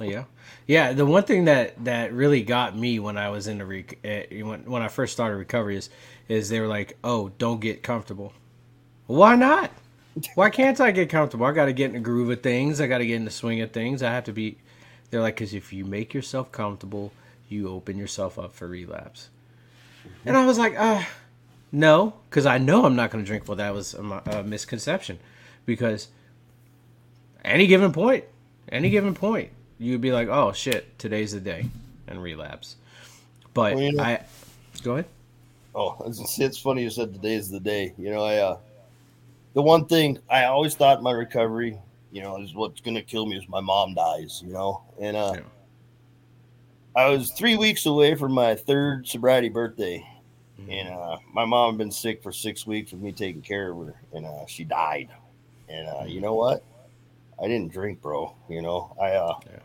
[0.00, 0.24] Yeah.
[0.66, 3.98] Yeah the one thing that that really got me when i was in the rec-
[4.04, 5.88] uh, when, when i first started recovery is
[6.28, 8.32] is they were like oh don't get comfortable
[9.08, 9.72] why not
[10.36, 13.04] why can't i get comfortable i gotta get in the groove of things i gotta
[13.04, 14.56] get in the swing of things i have to be
[15.10, 17.12] they're like because if you make yourself comfortable
[17.48, 19.28] you open yourself up for relapse.
[20.24, 21.02] And I was like, uh,
[21.72, 23.48] no, because I know I'm not going to drink.
[23.48, 25.18] Well, that was a, a, misconception
[25.66, 26.08] because
[27.44, 28.24] any given point,
[28.70, 31.66] any given point, you'd be like, oh shit, today's the day,
[32.06, 32.76] and relapse.
[33.54, 34.24] But well, you know, I
[34.82, 35.06] go ahead.
[35.74, 37.92] Oh, it's, it's funny you said today's the day.
[37.98, 38.58] You know, I uh,
[39.58, 41.76] the one thing I always thought my recovery,
[42.12, 44.40] you know, is what's going to kill me is my mom dies.
[44.46, 45.32] You know, and uh.
[45.34, 45.40] Yeah
[46.98, 50.04] I was three weeks away from my third sobriety birthday,
[50.60, 50.68] mm-hmm.
[50.68, 53.86] and uh, my mom had been sick for six weeks with me taking care of
[53.86, 55.08] her, and uh, she died.
[55.68, 56.64] And uh, you know what?
[57.40, 58.34] I didn't drink, bro.
[58.48, 59.58] You know, I uh, yeah.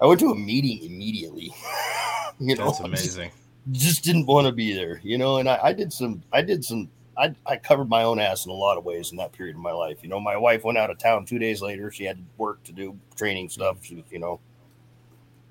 [0.00, 1.54] I went to a meeting immediately.
[2.40, 3.30] you know, that's amazing.
[3.70, 5.36] Just, just didn't want to be there, you know.
[5.36, 8.50] And I, I did some, I did some, I, I covered my own ass in
[8.50, 9.98] a lot of ways in that period of my life.
[10.02, 11.90] You know, my wife went out of town two days later.
[11.90, 13.78] She had work to do, training stuff.
[13.82, 14.40] She you know,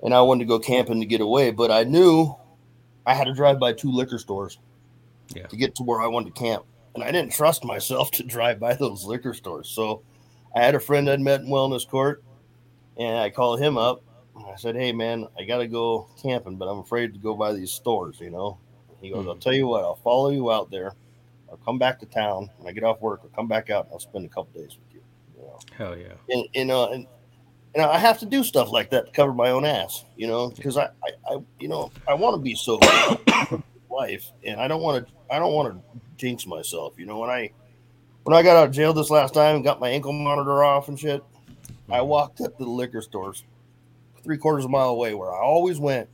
[0.02, 2.36] and I wanted to go camping to get away, but I knew
[3.06, 4.58] I had to drive by two liquor stores
[5.36, 5.48] yeah.
[5.48, 6.66] to get to where I wanted to camp.
[6.96, 9.70] And I didn't trust myself to drive by those liquor stores.
[9.70, 10.02] So
[10.56, 12.24] I had a friend I'd met in wellness court
[12.98, 14.04] and I called him up.
[14.36, 17.72] I said, Hey man, I gotta go camping, but I'm afraid to go by these
[17.72, 18.58] stores, you know.
[19.02, 19.30] He goes, mm-hmm.
[19.30, 20.94] I'll tell you what, I'll follow you out there.
[21.52, 23.20] I'll come back to town when I get off work.
[23.24, 25.04] I'll come back out and I'll spend a couple days with you.
[25.38, 25.60] you know?
[25.78, 26.14] Hell yeah.
[26.30, 27.08] And, and, uh, and
[27.74, 30.50] and I have to do stuff like that to cover my own ass, you know,
[30.50, 32.80] because I, I, I, you know, I want to be so
[33.90, 37.20] life, and I don't want to, I don't want to jinx myself, you know.
[37.20, 37.52] When I,
[38.24, 40.90] when I got out of jail this last time and got my ankle monitor off
[40.90, 41.24] and shit,
[41.90, 42.08] I mm-hmm.
[42.08, 43.44] walked up to the liquor stores,
[44.24, 46.10] three quarters of a mile away, where I always went,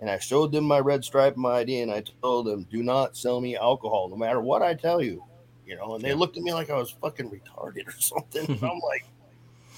[0.00, 3.16] and I showed them my red stripe, my ID, and I told them, "Do not
[3.16, 5.24] sell me alcohol, no matter what I tell you."
[5.66, 8.46] You know, and they looked at me like I was fucking retarded or something.
[8.62, 9.06] I'm like,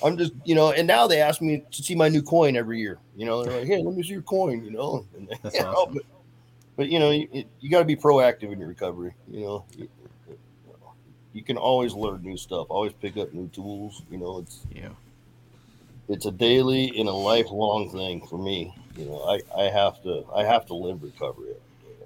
[0.04, 2.80] I'm just, you know, and now they ask me to see my new coin every
[2.80, 2.98] year.
[3.16, 5.60] You know, they're like, "Hey, let me see your coin." You know, and, That's you
[5.62, 5.94] awesome.
[5.94, 6.02] know, but,
[6.76, 9.14] but you know, you, you got to be proactive in your recovery.
[9.28, 9.88] You know, you,
[11.32, 14.02] you, can always learn new stuff, always pick up new tools.
[14.10, 14.90] You know, it's yeah,
[16.08, 18.74] it's a daily and a lifelong thing for me.
[18.96, 21.54] You know, I I have to I have to live recovery.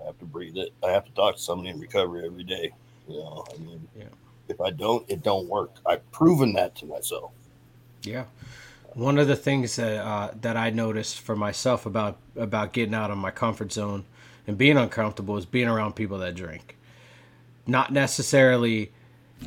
[0.03, 0.73] I have to breathe it.
[0.83, 2.73] I have to talk to somebody in recovery every day.
[3.09, 4.05] You know, I mean, yeah.
[4.49, 5.75] if I don't, it don't work.
[5.87, 7.33] I've proven that to myself.
[8.03, 8.25] Yeah.
[8.95, 13.11] One of the things that uh, that I noticed for myself about about getting out
[13.11, 14.05] of my comfort zone
[14.47, 16.77] and being uncomfortable is being around people that drink.
[17.67, 18.93] Not necessarily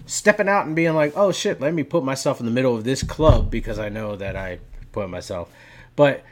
[0.06, 2.84] stepping out and being like, "Oh shit, let me put myself in the middle of
[2.84, 4.60] this club because I know that I
[4.92, 5.52] put myself."
[5.96, 6.24] But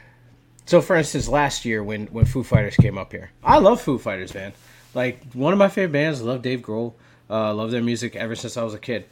[0.66, 3.98] so, for instance, last year when when Foo Fighters came up here, I love Foo
[3.98, 4.52] Fighters, man.
[4.94, 6.22] Like one of my favorite bands.
[6.22, 6.94] Love Dave Grohl.
[7.30, 9.06] Uh, love their music ever since I was a kid.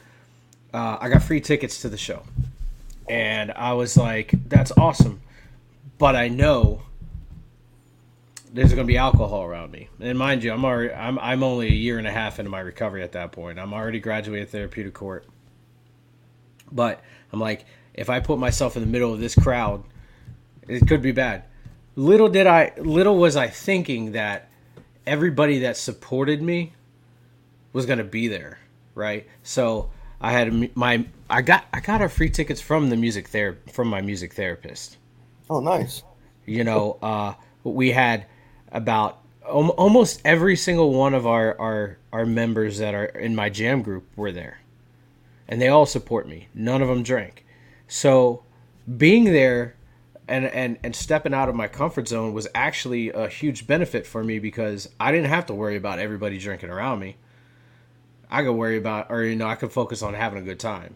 [0.74, 2.22] Uh, I got free tickets to the show
[3.10, 5.20] and I was like, "That's awesome,"
[5.98, 6.82] but I know
[8.52, 9.88] there's going to be alcohol around me.
[10.00, 12.60] And mind you, I'm already I'm I'm only a year and a half into my
[12.60, 13.58] recovery at that point.
[13.58, 15.26] I'm already graduated therapeutic court,
[16.70, 19.84] but I'm like, if I put myself in the middle of this crowd,
[20.68, 21.44] it could be bad.
[21.96, 24.48] Little did I, little was I thinking that
[25.06, 26.72] everybody that supported me
[27.72, 28.58] was going to be there,
[28.94, 29.26] right?
[29.42, 33.58] So I had my I got I got our free tickets from the music ther
[33.72, 34.96] from my music therapist.
[35.48, 36.02] Oh, nice.
[36.46, 37.34] You know, uh,
[37.64, 38.26] we had
[38.72, 43.83] about almost every single one of our, our our members that are in my jam
[43.83, 44.61] group were there,
[45.48, 46.48] and they all support me.
[46.54, 47.44] None of them drank,
[47.88, 48.44] So
[48.96, 49.76] being there
[50.28, 54.22] and, and and stepping out of my comfort zone was actually a huge benefit for
[54.22, 57.16] me because I didn't have to worry about everybody drinking around me.
[58.30, 60.94] I could worry about, or you know, I could focus on having a good time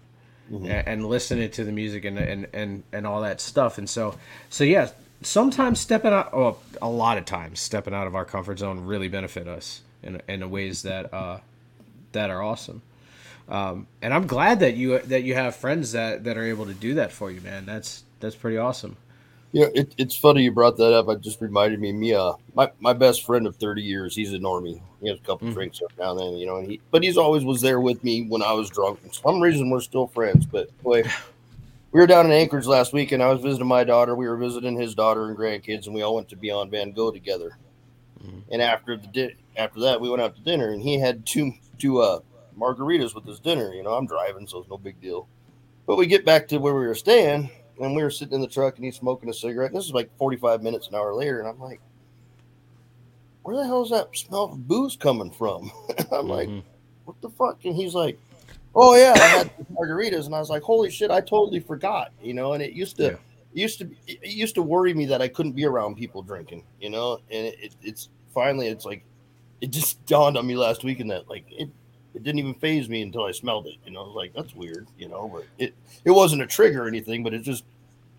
[0.51, 0.67] mm-hmm.
[0.67, 3.79] and, and, listening to the music and, and and and all that stuff.
[3.79, 4.17] And so,
[4.51, 4.91] so yeah,
[5.23, 9.09] sometimes stepping out, oh, a lot of times stepping out of our comfort zone really
[9.09, 11.39] benefit us in in ways that uh,
[12.13, 12.83] that are awesome.
[13.49, 16.75] Um, and I'm glad that you that you have friends that that are able to
[16.75, 17.67] do that for you, man.
[17.67, 18.97] That's that's pretty awesome.
[19.55, 21.09] Yeah, it, it's funny you brought that up.
[21.09, 24.81] It just reminded me, Mia, my, my best friend of 30 years, he's a normie.
[25.01, 25.55] He has a couple mm-hmm.
[25.55, 28.27] drinks now and then, you know, and he, but he's always was there with me
[28.27, 29.01] when I was drunk.
[29.01, 30.45] For some reason, we're still friends.
[30.45, 31.05] But boy,
[31.95, 34.17] we were down in Anchorage last week, and I was visiting my daughter.
[34.17, 37.13] We were visiting his daughter and grandkids, and we all went to Beyond Van Gogh
[37.13, 37.57] together.
[38.21, 38.41] Mm-hmm.
[38.51, 41.53] And after the di- after that, we went out to dinner, and he had two
[41.79, 42.19] two uh,
[42.59, 43.73] margaritas with his dinner.
[43.73, 45.29] You know, I'm driving, so it's no big deal.
[45.87, 47.49] But we get back to where we were staying,
[47.81, 49.71] and we were sitting in the truck and he's smoking a cigarette.
[49.71, 51.39] And this is like 45 minutes, an hour later.
[51.39, 51.81] And I'm like,
[53.43, 55.71] where the hell is that smell of booze coming from?
[55.99, 56.29] I'm mm-hmm.
[56.29, 56.49] like,
[57.05, 57.65] what the fuck?
[57.65, 58.19] And he's like,
[58.75, 60.27] oh yeah, I had margaritas.
[60.27, 63.05] And I was like, holy shit, I totally forgot, you know, and it used to,
[63.05, 63.17] yeah.
[63.53, 66.91] used to, it used to worry me that I couldn't be around people drinking, you
[66.91, 69.05] know, and it, it's finally, it's like,
[69.61, 71.69] it just dawned on me last week and that like, it,
[72.15, 73.75] it didn't even phase me until I smelled it.
[73.85, 74.87] You know, like that's weird.
[74.97, 77.65] You know, but it it wasn't a trigger or anything, but it just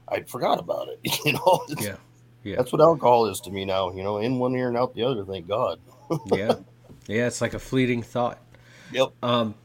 [0.07, 0.99] I forgot about it.
[1.25, 1.95] You know, yeah,
[2.43, 2.57] yeah.
[2.57, 3.91] That's what alcohol is to me now.
[3.91, 5.23] You know, in one ear and out the other.
[5.23, 5.79] Thank God.
[6.31, 6.55] yeah,
[7.07, 7.27] yeah.
[7.27, 8.39] It's like a fleeting thought.
[8.91, 9.13] Yep.
[9.23, 9.55] Um,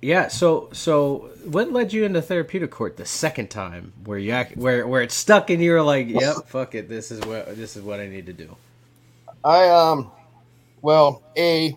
[0.00, 0.28] yeah.
[0.28, 4.86] So so what led you into therapeutic court the second time, where you act, where
[4.86, 7.82] where it stuck and you were like, yep, fuck it, this is what this is
[7.82, 8.56] what I need to do.
[9.44, 10.10] I um,
[10.82, 11.76] well, a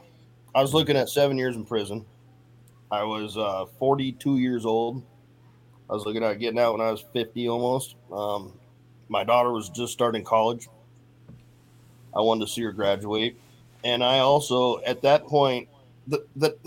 [0.54, 2.06] I was looking at seven years in prison.
[2.92, 5.02] I was uh, 42 years old.
[5.90, 7.96] I was looking at getting out when I was 50 almost.
[8.12, 8.54] Um,
[9.08, 10.68] my daughter was just starting college.
[12.14, 13.38] I wanted to see her graduate.
[13.84, 15.70] And I also, at that point,
[16.08, 16.58] the, the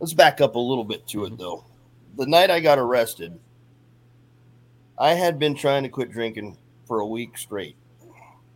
[0.00, 1.64] let's back up a little bit to it though.
[2.16, 3.38] The night I got arrested,
[4.98, 7.76] I had been trying to quit drinking for a week straight.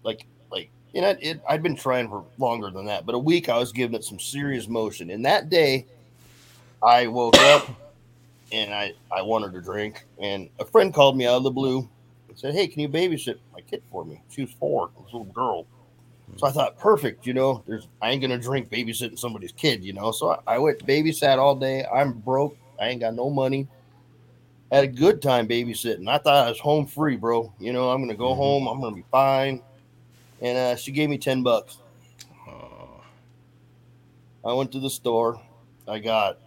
[0.03, 3.49] Like like, you know, it, I'd been trying for longer than that, but a week
[3.49, 5.11] I was giving it some serious motion.
[5.11, 5.87] And that day,
[6.83, 7.69] I woke up
[8.53, 10.05] and I, I wanted to drink.
[10.19, 11.89] And a friend called me out of the blue
[12.29, 14.21] and said, Hey, can you babysit my kid for me?
[14.31, 15.67] She was four, this little girl.
[16.37, 19.93] So I thought, perfect, you know, there's I ain't gonna drink babysitting somebody's kid, you
[19.93, 20.11] know.
[20.13, 21.85] So I, I went babysat all day.
[21.85, 23.69] I'm broke, I ain't got no money.
[24.73, 26.09] Had a good time babysitting.
[26.09, 27.53] I thought I was home free, bro.
[27.61, 28.41] You know, I'm gonna go mm-hmm.
[28.41, 29.63] home, I'm gonna be fine
[30.45, 31.79] and uh, she gave me 10 bucks.
[34.47, 35.41] I went to the store.
[35.89, 36.39] I got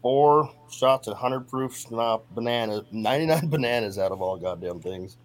[0.00, 5.16] four shots of 100 proof snap bananas, 99 bananas out of all goddamn things,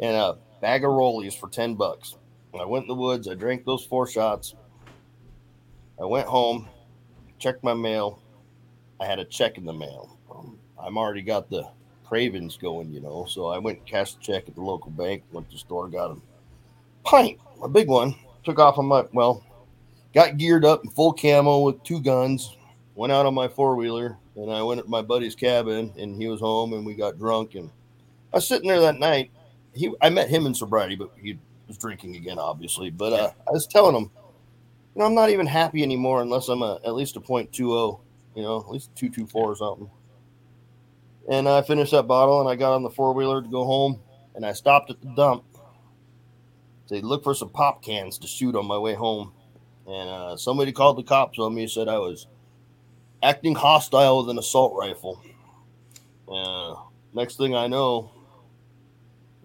[0.00, 2.16] and a bag of rollies for 10 bucks.
[2.58, 3.28] I went in the woods.
[3.28, 4.54] I drank those four shots.
[6.00, 6.68] I went home,
[7.38, 8.20] checked my mail.
[9.00, 10.16] I had a check in the mail.
[10.30, 11.68] Um, I'm already got the
[12.04, 13.26] cravings going, you know.
[13.28, 15.88] So I went and cashed a check at the local bank, went to the store,
[15.88, 16.16] got a
[17.04, 18.14] pint, a big one.
[18.44, 19.44] Took off on my well,
[20.14, 22.56] got geared up in full camo with two guns.
[22.94, 26.28] Went out on my four wheeler and I went at my buddy's cabin and he
[26.28, 27.70] was home and we got drunk and
[28.32, 29.30] I was sitting there that night.
[29.74, 31.38] He I met him in sobriety, but he
[31.70, 32.90] was drinking again, obviously.
[32.90, 34.10] But uh, I was telling him,
[34.94, 37.72] you know, I'm not even happy anymore unless I'm a, at least a point two
[37.72, 38.00] oh,
[38.34, 39.90] you know, at least two two four or something.
[41.30, 44.00] And I finished that bottle and I got on the four wheeler to go home
[44.34, 45.44] and I stopped at the dump
[46.90, 49.32] they look for some pop cans to shoot on my way home.
[49.86, 52.26] And uh, somebody called the cops on me, said I was
[53.22, 55.22] acting hostile with an assault rifle.
[56.28, 56.74] Uh,
[57.14, 58.12] next thing I know,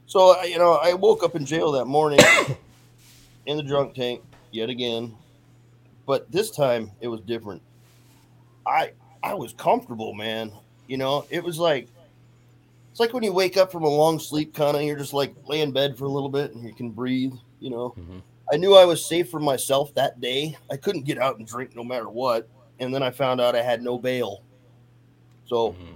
[0.05, 2.19] so you know, I woke up in jail that morning
[3.45, 5.15] in the drunk tank yet again,
[6.05, 7.61] but this time it was different.
[8.65, 8.91] I
[9.23, 10.51] I was comfortable, man.
[10.87, 11.87] You know, it was like
[12.91, 15.35] it's like when you wake up from a long sleep, kind of, you're just like
[15.47, 17.33] lay in bed for a little bit and you can breathe.
[17.59, 18.19] You know, mm-hmm.
[18.53, 20.55] I knew I was safe for myself that day.
[20.71, 22.47] I couldn't get out and drink no matter what.
[22.79, 24.43] And then I found out I had no bail.
[25.45, 25.95] So mm-hmm.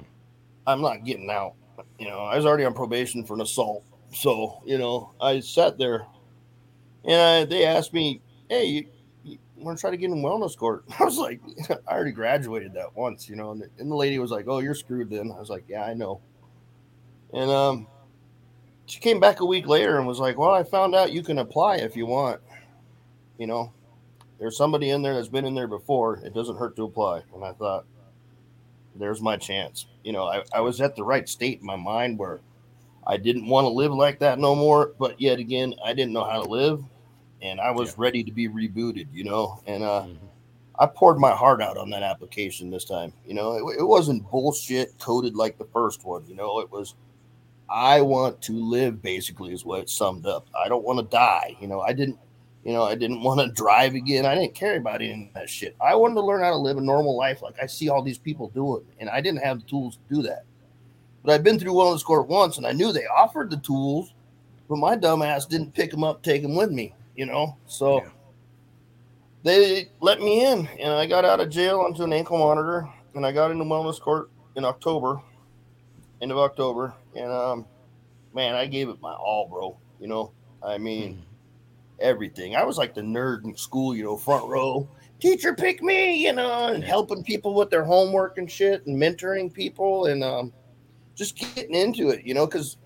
[0.68, 1.53] I'm not getting out.
[1.97, 3.84] You know, I was already on probation for an assault.
[4.14, 6.05] So, you know, I sat there
[7.05, 8.86] and I, they asked me, Hey, you,
[9.24, 10.86] you want to try to get in wellness court?
[10.99, 14.20] I was like, I already graduated that once, you know, and the, and the lady
[14.20, 15.32] was like, Oh, you're screwed then.
[15.32, 16.22] I was like, Yeah, I know.
[17.34, 17.88] And um,
[18.89, 21.38] she came back a week later and was like, "Well, I found out you can
[21.38, 22.41] apply if you want.
[23.38, 23.72] You know,
[24.39, 26.16] there's somebody in there that's been in there before.
[26.18, 27.86] It doesn't hurt to apply." And I thought,
[28.95, 29.86] there's my chance.
[30.03, 32.39] You know, I, I was at the right state in my mind where
[33.10, 36.24] I didn't want to live like that no more, but yet again, I didn't know
[36.24, 36.82] how to live
[37.41, 37.95] and I was yeah.
[37.97, 40.26] ready to be rebooted, you know, and uh, mm-hmm.
[40.78, 43.14] I poured my heart out on that application this time.
[43.26, 46.26] You know, it, it wasn't bullshit coded like the first one.
[46.28, 46.95] You know, it was
[47.70, 49.01] I want to live.
[49.01, 50.47] Basically, is what it summed up.
[50.57, 51.55] I don't want to die.
[51.60, 52.18] You know, I didn't.
[52.66, 54.26] You know, I didn't want to drive again.
[54.26, 55.78] I didn't care about any of that shit.
[55.80, 58.18] I wanted to learn how to live a normal life like I see all these
[58.18, 60.43] people doing, and I didn't have the tools to do that.
[61.24, 64.13] But I've been through wellness court once, and I knew they offered the tools,
[64.70, 66.93] but my dumbass didn't pick them up, take them with me.
[67.15, 68.01] You know, so.
[68.01, 68.09] Yeah
[69.43, 73.26] they let me in and I got out of jail onto an ankle monitor and
[73.26, 75.22] I got into wellness court in October,
[76.22, 76.93] end of October.
[77.15, 77.65] And um,
[78.34, 79.78] man, I gave it my all, bro.
[79.99, 80.32] You know,
[80.63, 81.22] I mean, mm-hmm.
[82.01, 82.55] everything.
[82.55, 84.88] I was like the nerd in school, you know, front row.
[85.20, 89.53] Teacher, pick me, you know, and helping people with their homework and shit, and mentoring
[89.53, 90.53] people, and um,
[91.20, 92.78] just getting into it, you know, because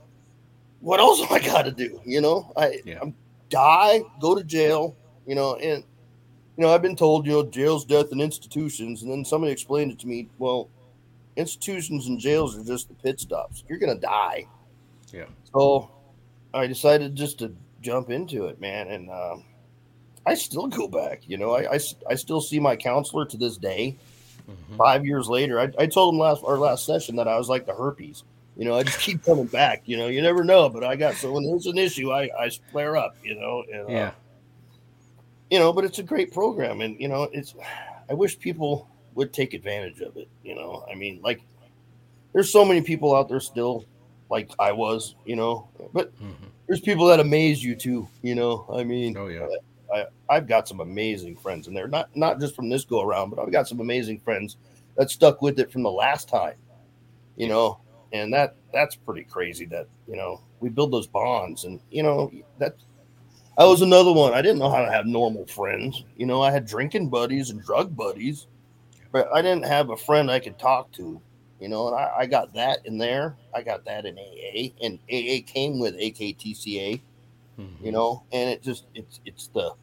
[0.81, 2.01] what else I got to do?
[2.03, 2.99] You know, I yeah.
[3.01, 3.15] I'm,
[3.49, 4.95] die, go to jail,
[5.27, 5.83] you know, and
[6.57, 9.01] you know, I've been told, you know, jails, death, and institutions.
[9.01, 10.27] And then somebody explained it to me.
[10.37, 10.69] Well,
[11.35, 13.63] institutions and jails are just the pit stops.
[13.67, 14.47] You're going to die.
[15.11, 15.25] Yeah.
[15.51, 15.89] So
[16.53, 18.87] I decided just to jump into it, man.
[18.89, 19.43] And um,
[20.25, 21.21] I still go back.
[21.27, 21.79] You know, I, I,
[22.09, 23.97] I, still see my counselor to this day.
[24.49, 24.77] Mm-hmm.
[24.77, 27.65] Five years later, I, I told him last our last session that I was like
[27.65, 28.23] the herpes.
[28.57, 29.83] You know, I just keep coming back.
[29.85, 32.49] You know, you never know, but I got so when there's an issue, I I
[32.71, 33.15] flare up.
[33.23, 34.07] You know, and, yeah.
[34.07, 34.11] Uh,
[35.49, 37.55] you know, but it's a great program, and you know, it's.
[38.09, 40.27] I wish people would take advantage of it.
[40.43, 41.41] You know, I mean, like,
[42.33, 43.85] there's so many people out there still,
[44.29, 46.47] like I was, you know, but mm-hmm.
[46.67, 48.09] there's people that amaze you too.
[48.21, 49.47] You know, I mean, oh yeah.
[49.93, 53.29] I, I've got some amazing friends in there, not not just from this go around,
[53.29, 54.57] but I've got some amazing friends
[54.97, 56.55] that stuck with it from the last time,
[57.35, 57.79] you know,
[58.11, 62.31] and that that's pretty crazy that you know we build those bonds and you know
[62.59, 62.75] that
[63.57, 64.33] I was another one.
[64.33, 66.03] I didn't know how to have normal friends.
[66.17, 68.47] You know, I had drinking buddies and drug buddies,
[69.11, 71.21] but I didn't have a friend I could talk to.
[71.59, 73.37] You know, and I, I got that in there.
[73.55, 76.99] I got that in AA, and AA came with AKTCA.
[77.59, 77.85] Mm-hmm.
[77.85, 79.73] You know, and it just it's it's the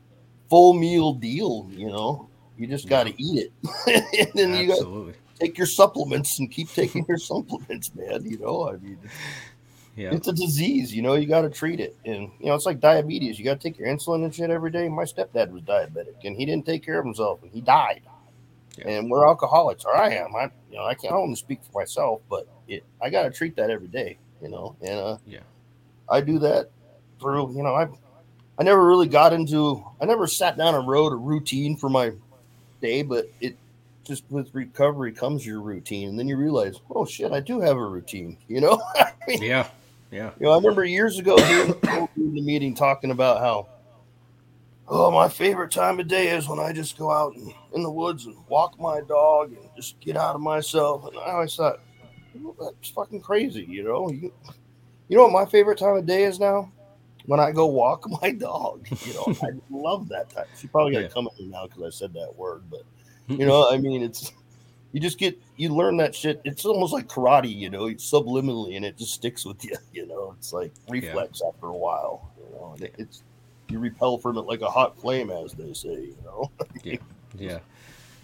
[0.50, 1.70] full meal deal.
[1.72, 2.28] You know,
[2.58, 3.52] you just got to eat it,
[4.18, 5.06] and then Absolutely.
[5.06, 8.24] you got take your supplements and keep taking your supplements, man.
[8.24, 8.98] You know, I mean,
[9.96, 10.14] yeah.
[10.14, 11.96] It's a disease, you know, you got to treat it.
[12.04, 13.38] And, you know, it's like diabetes.
[13.38, 14.88] You got to take your insulin and shit every day.
[14.88, 18.02] My stepdad was diabetic and he didn't take care of himself and he died.
[18.78, 18.88] Yeah.
[18.88, 20.34] And we're alcoholics, or I am.
[20.34, 23.30] I, you know, I can't I only speak for myself, but it, I got to
[23.30, 25.40] treat that every day, you know, and, uh, yeah,
[26.08, 26.70] I do that
[27.20, 27.88] through, you know, I,
[28.60, 32.12] I never really got into, I never sat down and wrote a routine for my
[32.82, 33.56] day, but it,
[34.04, 37.78] just with recovery comes your routine, and then you realize, oh shit, I do have
[37.78, 38.36] a routine.
[38.48, 38.82] You know?
[38.96, 39.66] I mean, yeah,
[40.10, 40.32] yeah.
[40.38, 43.66] You know, I remember years ago in the meeting talking about how,
[44.88, 47.90] oh, my favorite time of day is when I just go out and, in the
[47.90, 51.06] woods and walk my dog and just get out of myself.
[51.06, 51.80] And I always thought,
[52.60, 54.10] that's fucking crazy, you know?
[54.10, 54.30] You,
[55.08, 56.70] you know what my favorite time of day is now?
[57.26, 58.86] When I go walk my dog.
[59.04, 60.46] You know, I love that time.
[60.58, 61.10] She probably got to yeah.
[61.10, 62.82] come at me now because I said that word, but
[63.28, 64.32] you know, I mean, it's
[64.92, 66.40] you just get you learn that shit.
[66.44, 69.76] It's almost like karate, you know, subliminally, and it just sticks with you.
[69.92, 71.48] You know, it's like reflex yeah.
[71.48, 72.32] after a while.
[72.38, 73.22] You know, and it's
[73.68, 75.88] you repel from it like a hot flame, as they say.
[75.88, 76.50] You know.
[76.82, 76.96] yeah.
[77.38, 77.58] Yeah.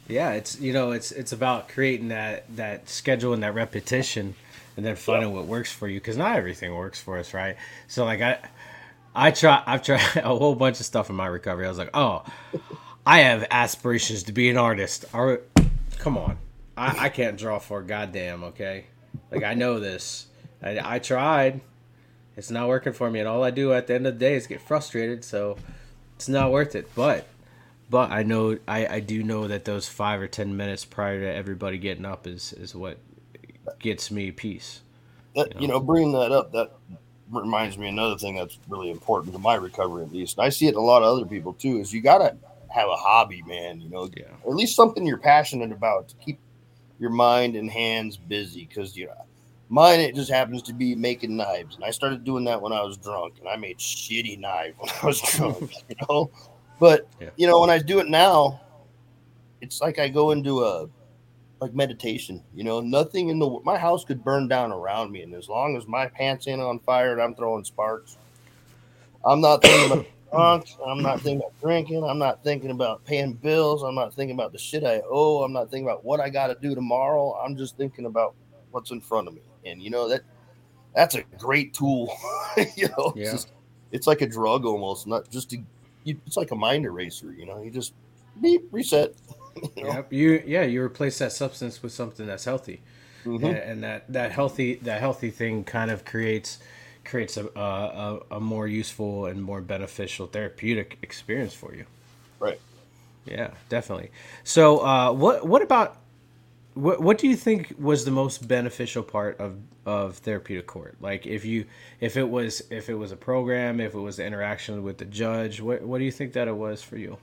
[0.08, 4.36] Yeah, it's you know it's it's about creating that that schedule and that repetition,
[4.76, 5.36] and then finding yeah.
[5.36, 7.56] what works for you because not everything works for us, right?
[7.88, 8.38] So like I,
[9.16, 11.64] I try I've tried a whole bunch of stuff in my recovery.
[11.64, 12.22] I was like, oh,
[13.04, 15.06] I have aspirations to be an artist.
[15.14, 15.38] All
[15.98, 16.36] come on,
[16.76, 18.44] I, I can't draw for a goddamn.
[18.44, 18.84] Okay,
[19.30, 20.26] like I know this.
[20.62, 21.62] I, I tried.
[22.36, 24.34] It's not working for me, and all I do at the end of the day
[24.34, 25.24] is get frustrated.
[25.24, 25.56] So
[26.16, 26.94] it's not worth it.
[26.94, 27.26] But
[27.88, 31.34] but I know I, I do know that those five or ten minutes prior to
[31.34, 32.98] everybody getting up is is what
[33.78, 34.82] gets me peace.
[35.34, 35.60] That, you, know?
[35.60, 36.72] you know, bringing that up, that
[37.30, 40.38] reminds me another thing that's really important to my recovery, at least.
[40.38, 41.78] And I see it in a lot of other people too.
[41.78, 42.36] Is you gotta
[42.68, 43.80] have a hobby, man.
[43.80, 44.24] You know, yeah.
[44.42, 46.38] or at least something you're passionate about to keep
[46.98, 48.66] your mind and hands busy.
[48.66, 49.24] Because you know,
[49.68, 52.82] mine it just happens to be making knives, and I started doing that when I
[52.82, 55.72] was drunk, and I made shitty knives when I was drunk.
[55.88, 56.30] you know,
[56.78, 57.30] but yeah.
[57.36, 58.60] you know when I do it now,
[59.60, 60.88] it's like I go into a
[61.60, 62.42] like meditation.
[62.54, 65.76] You know, nothing in the my house could burn down around me, and as long
[65.76, 68.16] as my pants ain't on fire and I'm throwing sparks,
[69.24, 70.66] I'm not thinking about drunk.
[70.86, 72.04] I'm not thinking about drinking.
[72.04, 73.82] I'm not thinking about paying bills.
[73.82, 75.42] I'm not thinking about the shit I owe.
[75.42, 77.32] I'm not thinking about what I got to do tomorrow.
[77.34, 78.34] I'm just thinking about
[78.70, 79.40] what's in front of me.
[79.64, 80.20] And you know that
[80.94, 82.14] that's a great tool.
[82.76, 83.22] you know, Yeah.
[83.24, 83.52] it's, just-
[83.92, 85.06] it's like a drug almost.
[85.06, 85.58] Not just to,
[86.04, 87.32] it's like a mind eraser.
[87.32, 87.94] You know, you just
[88.42, 89.14] beep reset.
[89.76, 89.98] You know?
[89.98, 90.12] Yep.
[90.12, 92.82] You yeah, you replace that substance with something that's healthy.
[93.24, 93.44] Mhm.
[93.44, 96.58] and, and that that healthy that healthy thing kind of creates
[97.04, 101.86] creates a, a a more useful and more beneficial therapeutic experience for you.
[102.40, 102.60] Right.
[103.24, 104.10] Yeah, definitely.
[104.44, 105.98] So, uh, what what about
[106.74, 110.96] what what do you think was the most beneficial part of of therapeutic court?
[111.00, 111.66] Like, if you
[112.00, 115.06] if it was if it was a program, if it was the interaction with the
[115.06, 117.18] judge, what what do you think that it was for you?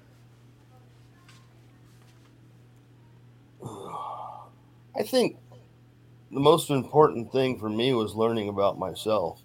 [4.95, 5.37] I think
[6.31, 9.41] the most important thing for me was learning about myself,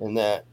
[0.00, 0.44] and that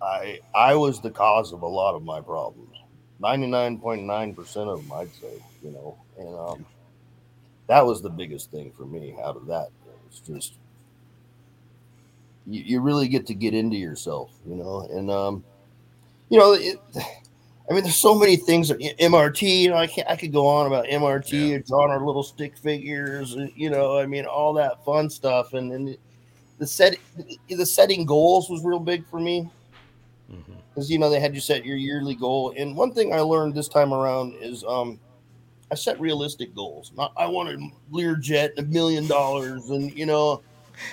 [0.00, 2.76] I I was the cause of a lot of my problems.
[3.20, 5.42] Ninety nine point nine percent of them, I'd say.
[5.62, 6.66] You know, and um,
[7.68, 9.68] that was the biggest thing for me out of that.
[10.08, 10.54] It's just
[12.46, 15.44] you, you really get to get into yourself, you know, and um,
[16.28, 16.78] you know, it,
[17.70, 18.68] I mean, there's so many things.
[18.68, 20.08] that- MRT, you know, I can't.
[20.10, 21.58] I could go on about MRT, Yeah.
[21.66, 23.98] drawing our little stick figures, uh, you know.
[23.98, 25.96] I mean, all that fun stuff, and and
[26.58, 26.96] the set,
[27.48, 29.48] the setting goals was real big for me
[30.30, 30.52] Mm-hmm.
[30.74, 32.52] because you know they had you set your yearly goal.
[32.56, 34.98] And one thing I learned this time around is um,
[35.70, 36.92] I set realistic goals.
[36.96, 37.60] Not I wanted
[37.92, 40.40] Learjet, a million dollars, and you know,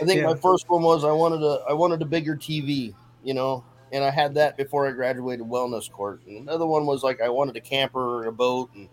[0.02, 0.28] I think Yeah.
[0.28, 2.94] my first one was I wanted a I wanted a bigger TV,
[3.24, 6.22] you know, and I had that before I graduated wellness court.
[6.28, 8.90] And another one was like I wanted a camper or a boat, and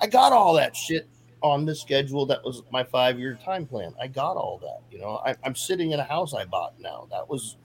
[0.00, 1.08] I got all that shit
[1.42, 2.26] on the schedule.
[2.26, 3.94] That was my five year time plan.
[4.00, 5.20] I got all that, you know.
[5.24, 7.06] I, I'm sitting in a house I bought now.
[7.10, 7.56] That was,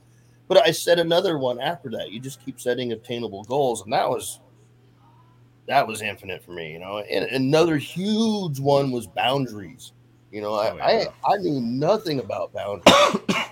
[0.48, 2.10] but I set another one after that.
[2.10, 4.40] You just keep setting attainable goals, and that was
[5.66, 6.98] that was infinite for me, you know.
[6.98, 9.92] And another huge one was boundaries.
[10.30, 11.04] You know, I, Oh, yeah.
[11.24, 12.94] I I knew nothing about boundaries.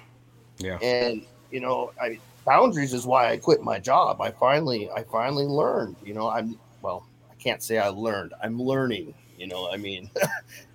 [0.58, 0.78] Yeah.
[0.80, 5.46] and you know i boundaries is why i quit my job i finally i finally
[5.46, 9.76] learned you know i'm well i can't say i learned i'm learning you know i
[9.76, 10.10] mean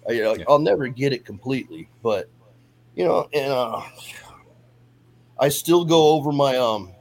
[0.10, 0.46] you know Yeah.
[0.48, 2.30] i'll never get it completely but
[2.96, 3.82] you know and uh
[5.40, 6.92] i still go over my um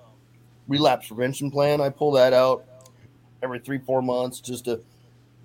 [0.68, 2.64] relapse prevention plan i pull that out
[3.42, 4.80] every three four months just to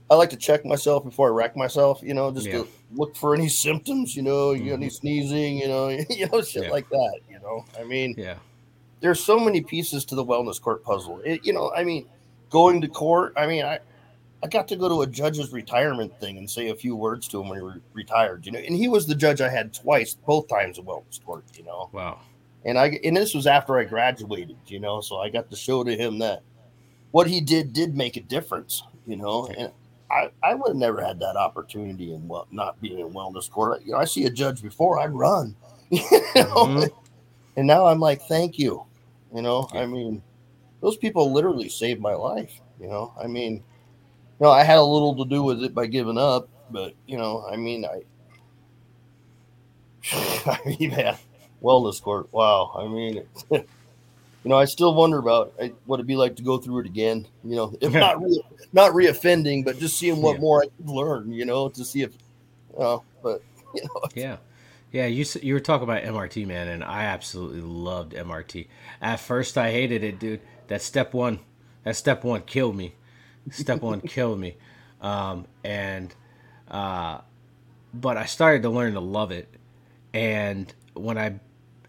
[0.09, 2.63] i like to check myself before i wreck myself you know just Yeah.
[2.63, 4.91] to look for any symptoms you know you got any Mhm.
[4.93, 6.69] sneezing you know you know shit Yeah.
[6.71, 8.35] like that you know i mean Yeah.
[9.03, 11.19] There's so many pieces to the wellness court puzzle.
[11.25, 12.07] It, you know, I mean,
[12.49, 13.33] going to court.
[13.37, 13.79] I mean, I
[14.41, 17.41] I got to go to a judge's retirement thing and say a few words to
[17.41, 18.45] him when he re- retired.
[18.45, 21.43] You know, and he was the judge I had twice, both times at wellness court.
[21.55, 22.19] You know, Wow.
[22.65, 24.55] and I and this was after I graduated.
[24.67, 26.41] You know, so I got to show to him that
[27.11, 28.83] what he did did make a difference.
[29.05, 29.71] You know, and.
[30.11, 33.81] I, I would have never had that opportunity in well not being in wellness court.
[33.83, 35.55] You know, I see a judge before I'd run.
[35.89, 36.01] You
[36.35, 36.89] know, Mhm.
[37.57, 38.83] and now I'm like, thank you.
[39.33, 39.81] You know, Yeah.
[39.81, 40.21] I mean,
[40.81, 42.59] those people literally saved my life.
[42.79, 43.61] You know, I mean, you
[44.41, 47.45] know, I had a little to do with it by giving up, but you know,
[47.49, 48.01] I mean, I,
[50.45, 51.15] I mean, man,
[51.61, 52.27] wellness court.
[52.31, 52.71] Wow.
[52.77, 53.63] I mean, you
[54.43, 57.25] know, I still wonder about uh, what it'd be like to go through it again.
[57.43, 60.41] You know, if not re- not reoffending, but just seeing what Yeah.
[60.41, 61.31] more I could learn.
[61.31, 62.11] You know, to see if,
[62.73, 63.41] you know, but
[63.75, 64.37] you know, Yeah.
[64.93, 68.67] Yeah, you you were talking about MRT, man, and I absolutely loved MRT.
[69.01, 70.39] At first, I hated it, dude.
[70.67, 71.39] That step one,
[71.83, 72.93] that step one killed me.
[73.49, 74.55] Step one killed me,
[75.01, 76.13] um, and
[76.69, 77.21] uh,
[77.91, 79.51] but I started to learn to love it.
[80.13, 81.39] And when I,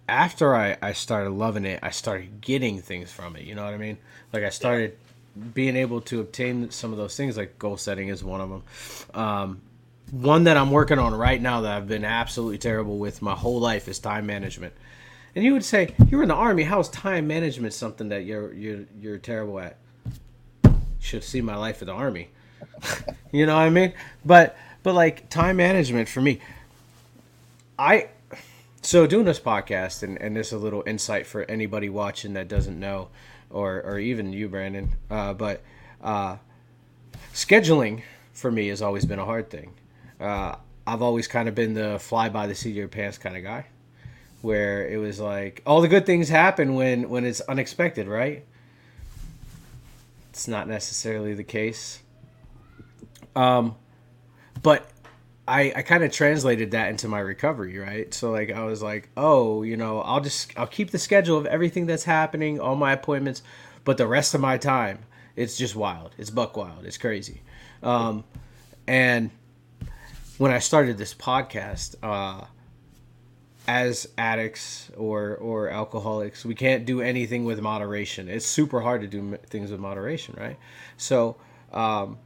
[0.08, 3.42] after I I started loving it, I started getting things from it.
[3.44, 3.98] You know what I mean?
[4.32, 4.96] Like I started
[5.52, 7.36] being able to obtain some of those things.
[7.36, 8.62] Like goal setting is one of them.
[9.12, 9.60] Um,
[10.10, 13.60] one that I'm working on right now that I've been absolutely terrible with my whole
[13.60, 14.74] life is time management.
[15.34, 16.62] And you would say you're in the army.
[16.62, 19.76] How is time management something that you're you're you're terrible at?
[21.00, 22.30] Should see my life in the army.
[23.32, 23.92] you know what I mean?
[24.24, 26.40] But but like time management for me,
[27.78, 28.08] I
[28.82, 32.46] so doing this podcast and and this is a little insight for anybody watching that
[32.46, 33.08] doesn't know,
[33.50, 34.92] or or even you, Brandon.
[35.10, 35.62] Uh, but
[36.00, 36.36] uh,
[37.32, 38.02] scheduling
[38.32, 39.72] for me has always been a hard thing.
[40.20, 40.56] Uh,
[40.86, 43.42] I've always kind of been the fly by the seat of your pants kind of
[43.42, 43.66] guy,
[44.42, 48.44] where it was like all the good things happen when when it's unexpected, right?
[50.30, 52.00] It's not necessarily the case.
[53.36, 53.76] Um,
[54.62, 54.88] but
[55.48, 58.12] I I kind of translated that into my recovery, right?
[58.12, 61.46] So like I was like, oh, you know, I'll just I'll keep the schedule of
[61.46, 63.42] everything that's happening, all my appointments,
[63.84, 65.00] But the rest of my time,
[65.36, 66.12] it's just wild.
[66.18, 66.84] It's buck wild.
[66.84, 67.42] It's crazy.
[67.82, 68.24] Um,
[68.86, 69.30] and
[70.38, 72.46] when I started this podcast, uh,
[73.66, 78.28] as addicts or or alcoholics, we can't do anything with moderation.
[78.28, 80.58] It's super hard to do things with moderation, right?
[80.96, 81.36] So.
[81.72, 82.18] Um,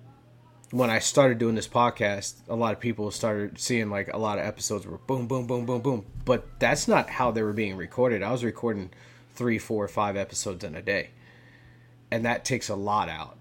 [0.71, 4.39] when I started doing this podcast, a lot of people started seeing like a lot
[4.39, 6.05] of episodes were boom, boom, boom, boom, boom.
[6.27, 8.23] But that's not how they were being recorded.
[8.23, 8.91] I was recording
[9.35, 11.11] three, four, five episodes in a day,
[12.11, 13.38] and that takes a lot out.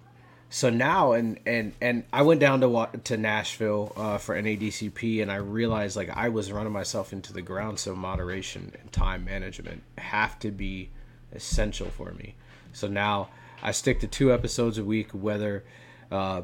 [0.49, 5.29] So now, and and and I went down to to Nashville uh, for NADCP, and
[5.31, 7.79] I realized like I was running myself into the ground.
[7.79, 10.89] So moderation and time management have to be
[11.33, 12.35] essential for me.
[12.71, 13.29] So now
[13.61, 15.65] I stick to two episodes a week, whether
[16.11, 16.43] uh,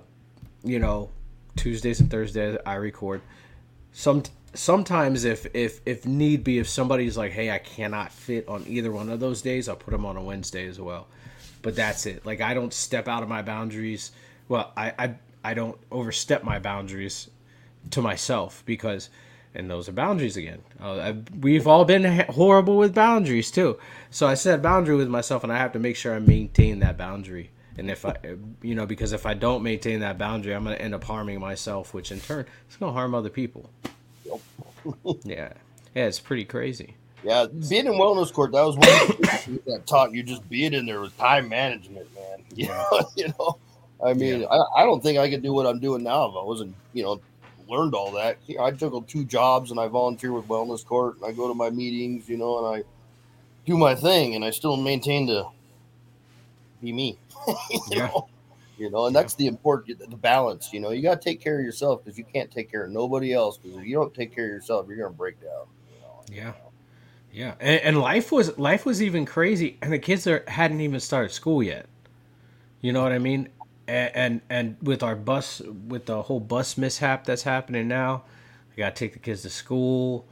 [0.66, 1.10] you know
[1.56, 3.22] Tuesdays and Thursdays I record.
[3.94, 4.24] Some
[4.54, 8.92] sometimes if if if need be, if somebody's like, hey, I cannot fit on either
[8.92, 11.08] one of those days, I'll put them on a Wednesday as well
[11.64, 12.24] but that's it.
[12.26, 14.12] Like I don't step out of my boundaries.
[14.48, 17.32] Well, I I, I don't overstep my boundaries
[17.90, 19.10] to myself because
[19.56, 20.62] and those are boundaries again.
[20.80, 23.78] Uh, we've all been horrible with boundaries too.
[24.10, 26.80] So I set a boundary with myself, and I have to make sure I maintain
[26.80, 27.52] that boundary.
[27.78, 28.16] And if I,
[28.62, 31.40] you know, because if I don't maintain that boundary, I'm going to end up harming
[31.40, 33.70] myself, which in turn is going to harm other people.
[35.24, 35.54] Yeah,
[35.96, 36.96] yeah, it's pretty crazy.
[37.24, 41.00] Yeah, being in wellness court, that was one that taught you just being in there
[41.00, 42.22] was time management, man.
[42.56, 43.58] You know, you know.
[44.06, 44.48] I mean, yeah.
[44.48, 47.02] I, I don't think I could do what I'm doing now if I wasn't, you
[47.02, 47.20] know,
[47.68, 48.38] learned all that.
[48.60, 51.72] I juggled two jobs and I volunteer with wellness court and I go to my
[51.72, 52.88] meetings, you know, and I
[53.66, 55.46] do my thing and I still maintain to
[56.82, 57.18] be me.
[57.72, 58.06] you yeah.
[58.08, 58.28] know,
[58.78, 59.22] you know, and yeah.
[59.22, 60.72] that's the important the balance.
[60.74, 62.92] You know, you got to take care of yourself because you can't take care of
[62.92, 63.58] nobody else.
[63.58, 65.66] Because if you don't take care of yourself, you're gonna break down.
[65.92, 66.44] You know?
[66.44, 66.54] Yeah.
[67.34, 71.00] Yeah, and, and, life was life was even crazy, and the kids are, hadn't even
[71.00, 71.88] started school yet.
[72.80, 73.50] You know what I mean?
[73.88, 78.24] And, and and with our bus, with the whole bus mishap that's happening now,
[78.72, 80.28] I got to take the kids to school,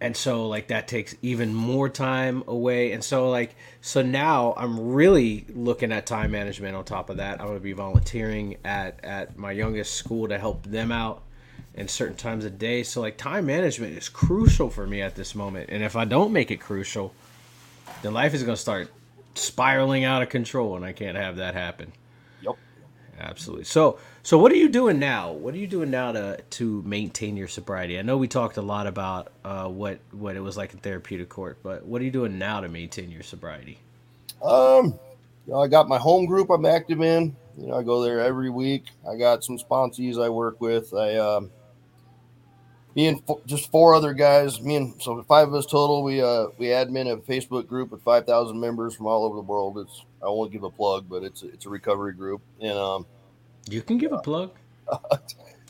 [0.00, 2.92] and so like that takes even more time away.
[2.92, 6.74] And so like so now I'm really looking at time management.
[6.74, 10.64] On top of that, I'm gonna be volunteering at at my youngest school to help
[10.64, 11.22] them out
[11.74, 12.82] and certain times of day.
[12.82, 15.70] So like time management is crucial for me at this moment.
[15.70, 17.14] And if I don't make it crucial,
[18.02, 18.90] then life is going to start
[19.34, 21.92] spiraling out of control and I can't have that happen.
[22.42, 22.56] Yep.
[23.18, 23.64] Absolutely.
[23.64, 25.32] So so what are you doing now?
[25.32, 27.98] What are you doing now to to maintain your sobriety?
[27.98, 31.28] I know we talked a lot about uh, what what it was like in therapeutic
[31.28, 33.78] court, but what are you doing now to maintain your sobriety?
[34.42, 34.98] Um,
[35.46, 37.34] you know, I got my home group I'm active in.
[37.58, 38.84] You know, I go there every week.
[39.08, 40.94] I got some sponsees I work with.
[40.94, 41.50] I um,
[42.94, 44.60] me and just four other guys.
[44.60, 46.02] Me and so five of us total.
[46.02, 49.42] We uh we admin a Facebook group with five thousand members from all over the
[49.42, 49.78] world.
[49.78, 53.06] It's I won't give a plug, but it's a, it's a recovery group, and um,
[53.68, 54.52] you can give a plug.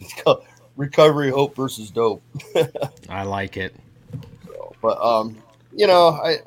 [0.01, 0.45] it's called
[0.77, 2.23] Recovery Hope versus Dope.
[3.09, 3.75] I like it.
[4.47, 5.37] So, but um,
[5.75, 6.39] you know, I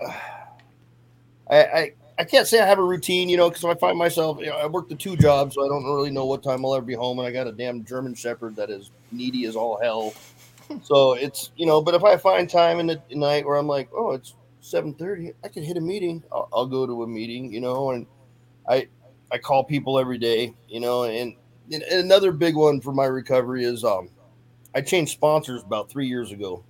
[1.50, 1.94] I I.
[2.18, 4.56] I can't say I have a routine, you know, because I find myself, you know,
[4.56, 6.94] I work the two jobs, so I don't really know what time I'll ever be
[6.94, 7.20] home.
[7.20, 10.14] And I got a damn German Shepherd that is needy as all hell
[10.84, 13.90] so it's you know, but if I find time in the night where I'm like,
[13.96, 16.24] oh, it's seven thirty, I can hit a meeting.
[16.32, 18.06] I'll, I'll, go to a meeting, you know, and
[18.68, 18.88] I
[19.32, 21.36] I call people every day, you know, and,
[21.72, 24.10] and another big one for my recovery is um,
[24.74, 26.64] I changed sponsors about three years ago.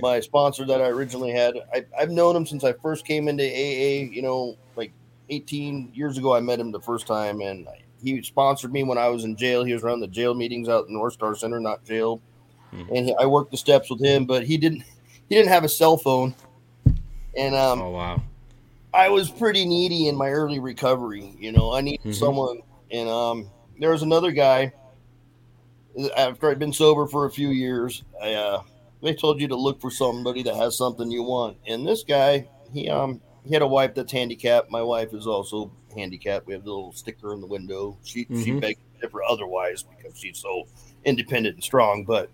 [0.00, 3.44] My sponsor that I originally had, I, I've known him since I first came into
[3.44, 4.04] AA.
[4.12, 4.92] You know, like
[5.30, 7.66] 18 years ago, I met him the first time, and
[8.02, 9.64] he sponsored me when I was in jail.
[9.64, 12.20] He was running the jail meetings out in North Star Center, not jail
[12.76, 12.94] mm-hmm.
[12.94, 14.82] and he, I worked the steps with him, but he didn't
[15.28, 16.34] he didn't have a cell phone,
[17.36, 18.22] and um, oh wow,
[18.94, 21.34] I was pretty needy in my early recovery.
[21.38, 22.12] You know, I needed mm-hmm.
[22.12, 22.60] someone,
[22.90, 24.72] and um, there was another guy.
[26.16, 28.62] After I'd been sober for a few years, I uh,
[29.02, 32.48] they told you to look for somebody that has something you want, and this guy,
[32.72, 34.70] he um he had a wife that's handicapped.
[34.70, 36.46] My wife is also handicapped.
[36.46, 37.96] We have the little sticker in the window.
[38.04, 38.42] She mm-hmm.
[38.42, 40.66] she begged for otherwise because she's so
[41.04, 42.04] independent and strong.
[42.04, 42.30] But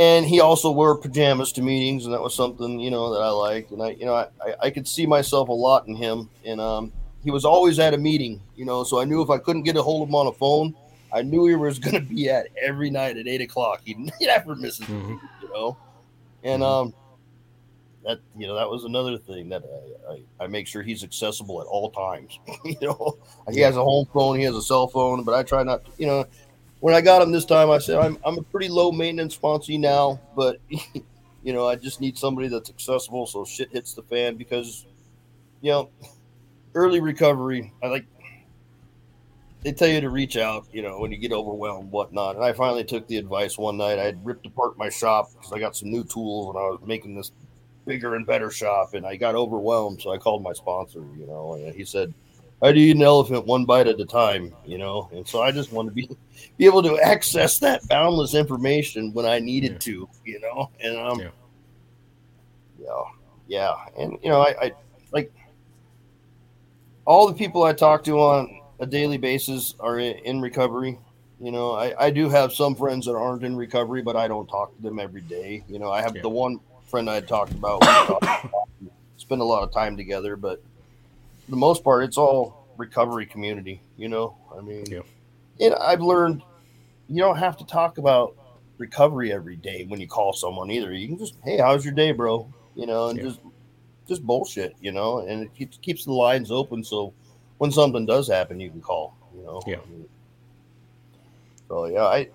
[0.00, 3.28] and he also wore pajamas to meetings, and that was something you know that I
[3.28, 4.28] liked, and I you know I,
[4.62, 6.90] I could see myself a lot in him, and um,
[7.22, 9.76] he was always at a meeting, you know, so I knew if I couldn't get
[9.76, 10.74] a hold of him on a phone,
[11.12, 13.82] I knew he was going to be at every night at eight o'clock.
[13.84, 15.16] He never misses, mm-hmm.
[15.42, 15.76] you know,
[16.44, 16.88] and mm-hmm.
[16.88, 16.94] um,
[18.06, 19.62] that you know that was another thing that
[20.08, 22.38] I, I, I make sure he's accessible at all times.
[22.64, 23.18] you know,
[23.52, 25.90] he has a home phone, he has a cell phone, but I try not, to,
[25.98, 26.24] you know,
[26.80, 29.78] when I got him this time, I said I'm I'm a pretty low maintenance sponsee
[29.78, 30.58] now, but
[31.42, 34.86] you know I just need somebody that's accessible so shit hits the fan because
[35.60, 35.90] you know
[36.74, 37.72] early recovery.
[37.82, 38.06] I like
[39.62, 42.36] they tell you to reach out, you know, when you get overwhelmed, whatnot.
[42.36, 43.98] And I finally took the advice one night.
[43.98, 46.80] I had ripped apart my shop because I got some new tools and I was
[46.86, 47.30] making this
[47.86, 50.00] bigger and better shop, and I got overwhelmed.
[50.00, 52.14] So I called my sponsor, you know, and he said,
[52.62, 55.08] "I do eat an elephant one bite at a time," you know.
[55.12, 56.08] And so I just want to be
[56.56, 59.78] be able to access that boundless information when I needed yeah.
[59.78, 60.70] to, you know.
[60.82, 61.28] And um, yeah.
[62.78, 63.02] yeah,
[63.48, 64.72] yeah, and you know, I, I
[65.12, 65.32] like
[67.04, 70.98] all the people I talk to on a daily basis are in recovery.
[71.40, 74.46] You know, I, I do have some friends that aren't in recovery, but I don't
[74.46, 75.64] talk to them every day.
[75.68, 76.22] You know, I have yeah.
[76.22, 77.82] the one friend I had talked about,
[79.16, 80.62] spend a lot of time together, but
[81.50, 83.82] the most part, it's all recovery community.
[83.96, 85.00] You know, I mean, yeah.
[85.60, 86.42] and I've learned
[87.08, 88.36] you don't have to talk about
[88.78, 90.92] recovery every day when you call someone either.
[90.92, 92.52] You can just, hey, how's your day, bro?
[92.74, 93.24] You know, and yeah.
[93.24, 93.40] just
[94.08, 97.12] just bullshit, you know, and it keeps keeps the lines open so
[97.58, 99.14] when something does happen, you can call.
[99.36, 99.62] You know.
[99.66, 99.76] Yeah.
[101.68, 102.28] So yeah, I,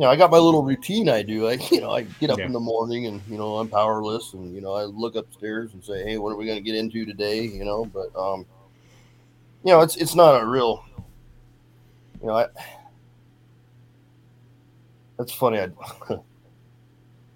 [0.00, 1.10] you know, I got my little routine.
[1.10, 1.46] I do.
[1.46, 2.46] I, you know, I get up yeah.
[2.46, 5.84] in the morning and you know I'm powerless, and you know I look upstairs and
[5.84, 7.42] say, hey, what are we going to get into today?
[7.42, 8.46] You know, but um,
[9.62, 10.82] you know, it's it's not a real,
[12.22, 12.46] you know, I.
[15.18, 15.60] That's funny.
[15.60, 15.68] I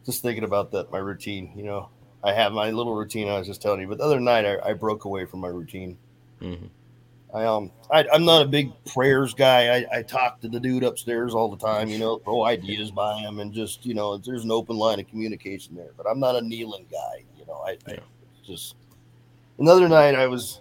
[0.06, 0.90] just thinking about that.
[0.90, 1.52] My routine.
[1.54, 1.90] You know,
[2.22, 3.28] I have my little routine.
[3.28, 5.48] I was just telling you, but the other night I, I broke away from my
[5.48, 5.98] routine.
[6.40, 6.68] Mm-hmm.
[7.34, 9.78] I um I, am not a big prayers guy.
[9.78, 13.18] I, I talk to the dude upstairs all the time, you know, throw ideas by
[13.18, 15.90] him and just you know, there's an open line of communication there.
[15.96, 17.64] But I'm not a kneeling guy, you know.
[17.66, 17.94] I, yeah.
[17.94, 17.98] I
[18.46, 18.76] just
[19.58, 20.60] another night I was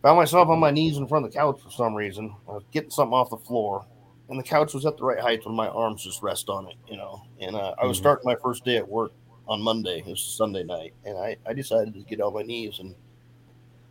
[0.00, 2.32] found myself on my knees in front of the couch for some reason.
[2.48, 3.84] I was getting something off the floor,
[4.28, 6.76] and the couch was at the right height when my arms just rest on it,
[6.88, 7.22] you know.
[7.40, 8.04] And uh, I was mm-hmm.
[8.04, 9.10] starting my first day at work
[9.48, 9.98] on Monday.
[9.98, 12.94] It was Sunday night, and I I decided to get on my knees and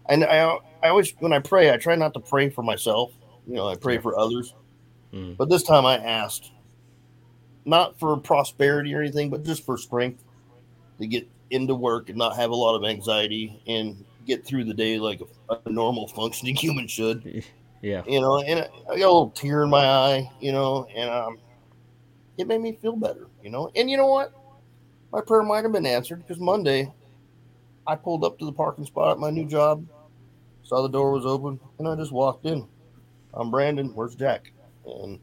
[0.09, 3.11] and I, I always when I pray, I try not to pray for myself.
[3.47, 4.53] You know, I pray for others.
[5.13, 5.37] Mm.
[5.37, 6.51] But this time I asked,
[7.63, 10.23] not for prosperity or anything, but just for strength
[10.99, 14.73] to get into work and not have a lot of anxiety and get through the
[14.73, 17.43] day like a, a normal functioning human should.
[17.81, 18.03] Yeah.
[18.07, 21.37] You know, and I got a little tear in my eye, you know, and um,
[22.37, 23.71] it made me feel better, you know.
[23.75, 24.33] And you know what?
[25.11, 26.91] My prayer might have been answered because Monday
[27.87, 29.85] I pulled up to the parking spot at my new job
[30.65, 32.67] saw the door was open, and I just walked in.
[33.33, 33.93] I'm Brandon.
[33.93, 34.51] Where's Jack?
[34.85, 35.19] And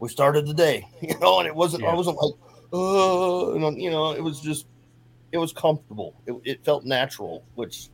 [0.00, 1.38] we started the day, you know.
[1.38, 1.84] And it wasn't.
[1.84, 1.90] Yeah.
[1.90, 2.34] I wasn't like,
[2.72, 4.12] oh, you know.
[4.12, 4.66] It was just.
[5.30, 6.14] It was comfortable.
[6.26, 7.90] It, it felt natural, which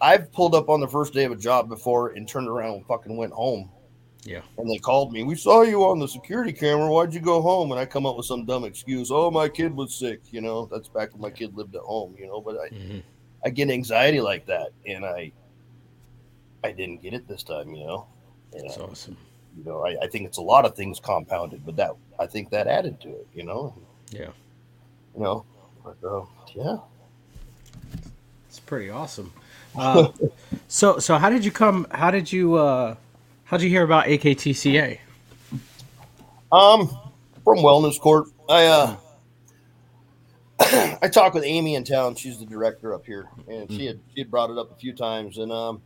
[0.00, 2.86] I've pulled up on the first day of a job before and turned around and
[2.86, 3.70] fucking went home.
[4.24, 4.40] Yeah.
[4.56, 5.24] And they called me.
[5.24, 6.90] We saw you on the security camera.
[6.90, 7.70] Why'd you go home?
[7.70, 9.10] And I come up with some dumb excuse.
[9.10, 10.20] Oh, my kid was sick.
[10.30, 12.14] You know, that's back when my kid lived at home.
[12.18, 12.98] You know, but I, mm-hmm.
[13.44, 15.32] I get anxiety like that, and I,
[16.64, 18.06] I didn't get it this time, you know.
[18.52, 19.16] And, That's awesome.
[19.56, 22.50] You know, I, I, think it's a lot of things compounded, but that I think
[22.50, 23.74] that added to it, you know.
[24.10, 24.30] Yeah.
[25.14, 25.44] You know,
[25.84, 26.78] but uh, yeah.
[28.48, 29.32] It's pretty awesome.
[29.76, 30.08] Uh,
[30.68, 31.86] so so how did you come?
[31.90, 32.54] How did you?
[32.54, 32.94] uh
[33.44, 34.98] How did you hear about AKTCA?
[36.50, 36.88] Um,
[37.44, 38.28] from Wellness Court.
[38.48, 38.96] I uh.
[41.00, 42.14] I talked with Amy in town.
[42.16, 44.92] She's the director up here, and she had she had brought it up a few
[44.92, 45.38] times.
[45.38, 45.80] And um,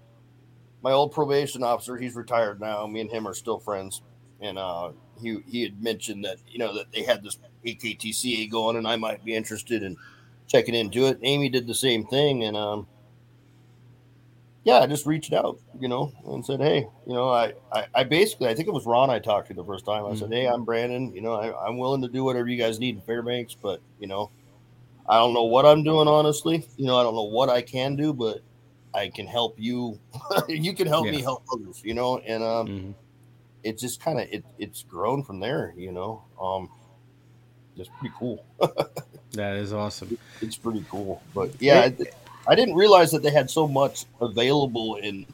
[0.82, 2.86] my old probation officer, he's retired now.
[2.86, 4.02] Me and him are still friends,
[4.40, 8.76] and uh, he he had mentioned that you know that they had this AKTCA going,
[8.76, 9.96] and I might be interested in
[10.46, 11.18] checking into it.
[11.22, 12.86] Amy did the same thing, and um,
[14.64, 18.04] yeah, I just reached out, you know, and said, hey, you know, I, I, I
[18.04, 20.04] basically, I think it was Ron I talked to the first time.
[20.04, 20.18] I mm-hmm.
[20.18, 21.12] said, hey, I'm Brandon.
[21.12, 24.06] You know, I, I'm willing to do whatever you guys need in Fairbanks, but you
[24.06, 24.30] know,
[25.08, 26.66] I don't know what I'm doing honestly.
[26.76, 28.40] You know, I don't know what I can do, but
[28.94, 29.98] I can help you.
[30.48, 31.12] you can help yeah.
[31.12, 32.90] me help others, you know, and um, mm-hmm.
[33.62, 36.24] it just kind of it it's grown from there, you know.
[36.40, 36.68] Um,
[37.76, 38.44] it's pretty cool.
[39.32, 40.18] that is awesome.
[40.40, 41.96] It's pretty cool, but yeah, I,
[42.46, 45.26] I, didn't realize that they had so much available in.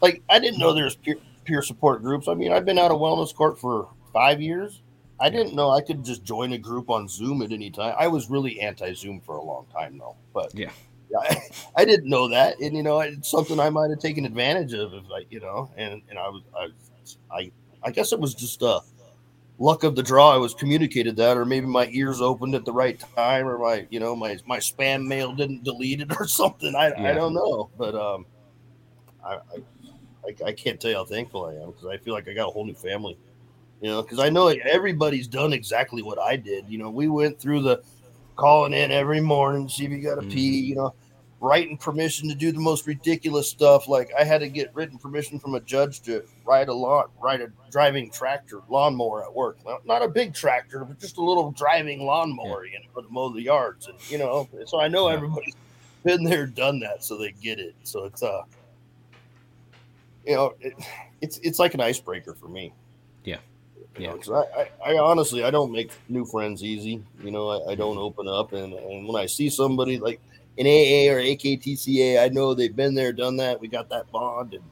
[0.00, 2.26] Like, I didn't know there's peer, peer support groups.
[2.26, 4.80] I mean, I've been out of wellness court for five years.
[5.20, 7.94] I didn't know I could just join a group on Zoom at any time.
[7.96, 10.16] I was really anti Zoom for a long time, though.
[10.34, 10.70] But yeah,
[11.20, 11.42] I,
[11.76, 14.94] I didn't know that, and you know, it's something I might have taken advantage of,
[14.94, 17.52] if I, you know, and and I was, I, I,
[17.84, 18.80] I guess it was just a
[19.58, 20.32] luck of the draw.
[20.32, 23.86] I was communicated that, or maybe my ears opened at the right time, or my,
[23.90, 26.74] you know, my my spam mail didn't delete it or something.
[26.74, 27.10] I, yeah.
[27.10, 28.26] I don't know, but um,
[29.24, 29.38] I,
[30.24, 32.48] I, I can't tell you how thankful I am because I feel like I got
[32.48, 33.16] a whole new family.
[33.80, 36.68] You know, because I know everybody's done exactly what I did.
[36.68, 37.82] You know, we went through the
[38.36, 40.32] calling in every morning, see if you got to mm.
[40.32, 40.60] pee.
[40.60, 40.94] You know,
[41.42, 43.88] writing permission to do the most ridiculous stuff.
[43.88, 47.40] Like I had to get written permission from a judge to ride a lawn, ride
[47.40, 49.58] a driving tractor lawnmower at work.
[49.66, 52.78] Not, not a big tractor, but just a little driving lawnmower, yeah.
[52.78, 53.88] you know, to mow the yards.
[53.88, 55.16] And you know, so I know yeah.
[55.16, 55.56] everybody's
[56.04, 57.74] been there, done that, so they get it.
[57.82, 58.42] So it's uh,
[60.24, 60.74] you know, it,
[61.20, 62.72] it's it's like an icebreaker for me.
[63.24, 63.38] Yeah.
[63.98, 64.14] You yeah.
[64.14, 67.02] Know, I, I, I, honestly I don't make new friends easy.
[67.22, 70.20] You know, I, I don't open up, and and when I see somebody like
[70.56, 73.60] in AA or AKTCA, I know they've been there, done that.
[73.60, 74.64] We got that bond, and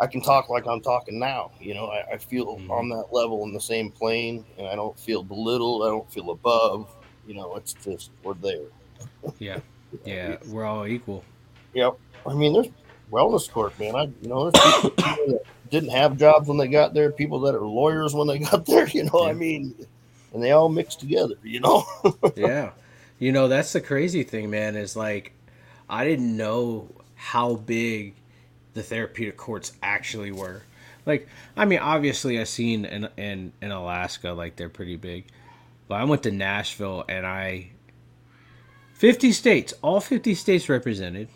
[0.00, 1.52] I can talk like I'm talking now.
[1.60, 2.70] You know, I, I feel mm-hmm.
[2.70, 5.82] on that level in the same plane, and I don't feel belittled.
[5.84, 6.88] I don't feel above.
[7.26, 8.66] You know, it's just we're there.
[9.38, 9.60] yeah,
[10.04, 11.24] yeah, we're all equal.
[11.74, 11.98] Yep.
[12.26, 12.68] I mean, there's
[13.12, 13.94] wellness court, man.
[13.94, 17.54] I you know, there's people that didn't have jobs when they got there, people that
[17.54, 18.88] are lawyers when they got there.
[18.88, 19.30] You know, yeah.
[19.30, 19.74] I mean,
[20.34, 21.36] and they all mix together.
[21.44, 21.84] You know.
[22.36, 22.72] yeah.
[23.18, 25.32] You know, that's the crazy thing, man, is like
[25.88, 28.14] I didn't know how big
[28.74, 30.62] the therapeutic courts actually were.
[31.04, 35.24] Like, I mean, obviously I seen in in in Alaska like they're pretty big.
[35.88, 37.70] But I went to Nashville and I
[38.94, 41.28] 50 states, all 50 states represented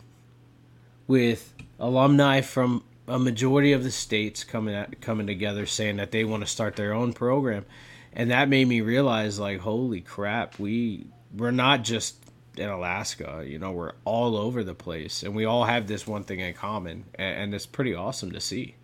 [1.07, 6.24] with alumni from a majority of the states coming at, coming together saying that they
[6.24, 7.64] want to start their own program.
[8.12, 11.07] And that made me realize like holy crap, we
[11.37, 12.16] we're not just
[12.57, 13.45] in Alaska.
[13.47, 16.55] You know, we're all over the place, and we all have this one thing in
[16.55, 18.74] common, and, and it's pretty awesome to see.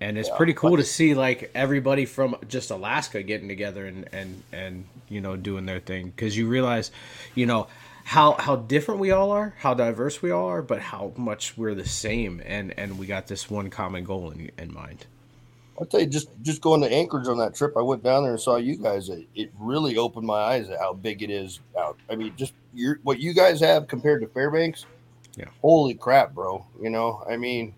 [0.00, 4.08] And it's yeah, pretty cool to see like everybody from just Alaska getting together and
[4.12, 6.90] and and you know doing their thing because you realize,
[7.34, 7.68] you know,
[8.02, 11.74] how how different we all are, how diverse we all are, but how much we're
[11.74, 15.06] the same, and and we got this one common goal in in mind.
[15.78, 18.32] I'll tell you, just just going to Anchorage on that trip, I went down there
[18.32, 19.08] and saw you guys.
[19.08, 21.98] It, it really opened my eyes at how big it is out.
[22.08, 24.86] I mean, just your what you guys have compared to Fairbanks.
[25.36, 25.46] Yeah.
[25.62, 26.64] Holy crap, bro!
[26.80, 27.74] You know, I mean,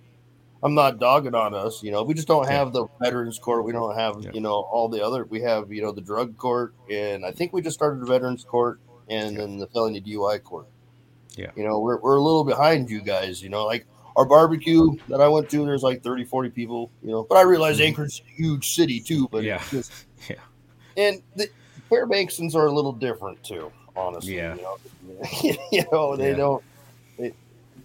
[0.62, 1.82] I'm not dogging on us.
[1.82, 2.72] You know, we just don't have yeah.
[2.72, 3.64] the Veterans Court.
[3.64, 4.30] We don't have yeah.
[4.34, 5.24] you know all the other.
[5.24, 8.44] We have you know the Drug Court, and I think we just started the Veterans
[8.44, 8.78] Court,
[9.08, 9.40] and yeah.
[9.40, 10.66] then the Felony DUI Court.
[11.34, 11.50] Yeah.
[11.56, 13.42] You know, we're we're a little behind you guys.
[13.42, 13.86] You know, like
[14.16, 17.24] our barbecue that I went to, there's like 30, 40 people, you know.
[17.28, 17.88] But I realize mm-hmm.
[17.88, 19.28] Anchorage a huge city too.
[19.30, 19.92] But yeah, just,
[20.28, 20.36] yeah.
[20.96, 21.48] And the
[21.90, 24.36] Fairbanksons are a little different too, honestly.
[24.36, 24.56] Yeah.
[24.56, 24.76] You know,
[25.72, 26.36] you know they yeah.
[26.36, 26.64] don't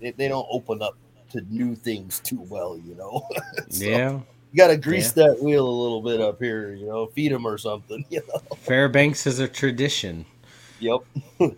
[0.01, 0.97] they, they don't open up
[1.31, 3.27] to new things too well, you know.
[3.69, 4.19] so yeah.
[4.51, 5.27] You got to grease yeah.
[5.27, 8.03] that wheel a little bit up here, you know, feed them or something.
[8.09, 8.39] You know?
[8.57, 10.25] Fairbanks is a tradition.
[10.81, 11.01] Yep.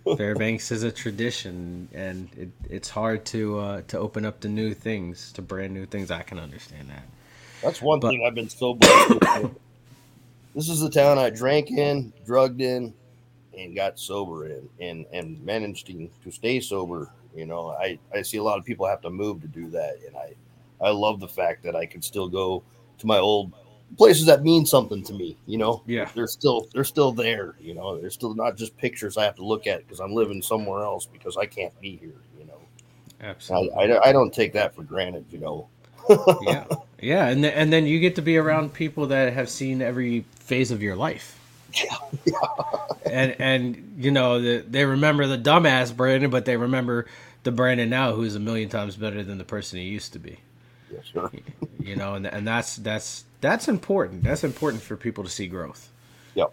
[0.18, 4.74] Fairbanks is a tradition, and it, it's hard to uh, to open up to new
[4.74, 6.10] things, to brand new things.
[6.10, 7.04] I can understand that.
[7.62, 9.48] That's one but, thing I've been so blessed
[10.54, 12.92] This is the town I drank in, drugged in,
[13.56, 17.10] and got sober in, and and managed to, to stay sober.
[17.34, 20.00] You know, I I see a lot of people have to move to do that,
[20.06, 20.34] and I
[20.82, 22.62] I love the fact that I can still go
[22.98, 23.52] to my old
[23.96, 25.36] places that mean something to me.
[25.46, 27.54] You know, yeah, they're still they're still there.
[27.60, 30.42] You know, they're still not just pictures I have to look at because I'm living
[30.42, 32.20] somewhere else because I can't be here.
[32.38, 32.60] You know,
[33.20, 33.74] absolutely.
[33.74, 35.26] I, I, I don't take that for granted.
[35.30, 35.68] You know.
[36.42, 36.64] yeah,
[37.00, 40.70] yeah, and and then you get to be around people that have seen every phase
[40.70, 41.40] of your life.
[41.72, 42.34] Yeah, yeah.
[43.10, 47.06] and and you know the, they remember the dumbass Brandon, but they remember
[47.42, 50.38] the Brandon now who's a million times better than the person he used to be.
[50.92, 51.32] Yeah, sure.
[51.80, 54.22] you know, and and that's that's that's important.
[54.22, 55.90] That's important for people to see growth.
[56.34, 56.52] Yep.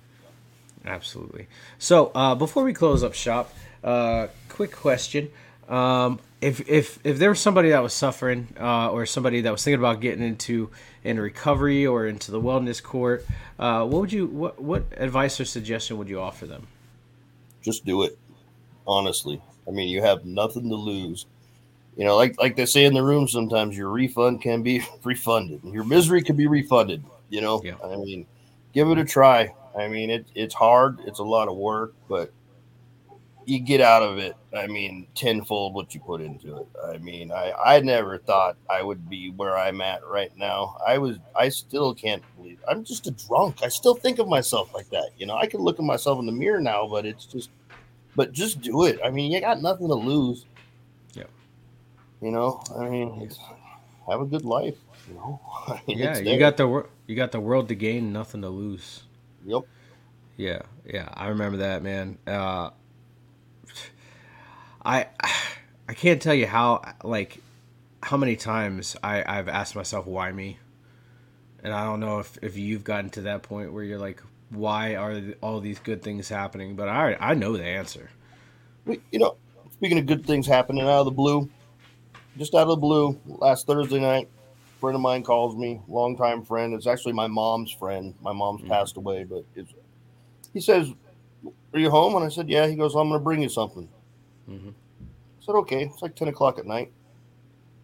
[0.85, 1.47] Absolutely.
[1.79, 5.29] So uh, before we close up shop, uh, quick question:
[5.69, 9.63] um, If if if there was somebody that was suffering, uh, or somebody that was
[9.63, 10.69] thinking about getting into
[11.03, 13.25] in recovery or into the wellness court,
[13.57, 16.67] uh, what would you what what advice or suggestion would you offer them?
[17.61, 18.17] Just do it.
[18.85, 21.25] Honestly, I mean, you have nothing to lose
[21.95, 25.61] you know, like like they say in the room, sometimes your refund can be refunded.
[25.63, 27.03] Your misery can be refunded.
[27.29, 27.75] You know, yeah.
[27.83, 28.25] I mean,
[28.73, 29.53] give it a try.
[29.77, 30.99] I mean, it, it's hard.
[31.05, 32.31] It's a lot of work, but
[33.45, 34.35] you get out of it.
[34.55, 36.67] I mean, tenfold what you put into it.
[36.85, 40.77] I mean, I I never thought I would be where I'm at right now.
[40.85, 41.17] I was.
[41.35, 43.63] I still can't believe I'm just a drunk.
[43.63, 45.09] I still think of myself like that.
[45.17, 47.49] You know, I can look at myself in the mirror now, but it's just.
[48.13, 48.99] But just do it.
[49.05, 50.45] I mean, you got nothing to lose.
[52.21, 53.29] You know, I mean,
[54.09, 54.77] have a good life.
[55.07, 58.41] You know, I mean, yeah, you got the you got the world to gain, nothing
[58.41, 59.03] to lose.
[59.45, 59.63] Yep.
[60.37, 62.17] Yeah, yeah, I remember that, man.
[62.27, 62.69] Uh,
[64.85, 65.07] I
[65.89, 67.41] I can't tell you how like
[68.03, 70.59] how many times I I've asked myself why me,
[71.63, 74.95] and I don't know if if you've gotten to that point where you're like, why
[74.95, 76.75] are all these good things happening?
[76.75, 78.09] But I I know the answer.
[78.85, 79.37] You know,
[79.71, 81.49] speaking of good things happening out of the blue,
[82.37, 84.29] just out of the blue, last Thursday night,
[84.75, 86.73] a friend of mine calls me, longtime friend.
[86.73, 88.13] It's actually my mom's friend.
[88.21, 88.67] My mom's Mhm.
[88.69, 89.71] passed away, but it's,
[90.53, 90.91] he says,
[91.73, 93.87] "Are you home?" And I said, "Yeah." He goes, "I'm going to bring you something."
[94.49, 94.69] Mhm.
[94.69, 96.91] I said, "Okay." It's like ten o'clock at night.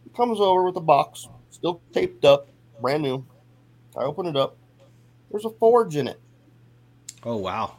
[0.03, 2.47] He comes over with a box, still taped up,
[2.81, 3.25] brand new.
[3.95, 4.55] I open it up.
[5.31, 6.19] There's a forge in it.
[7.23, 7.73] Oh wow.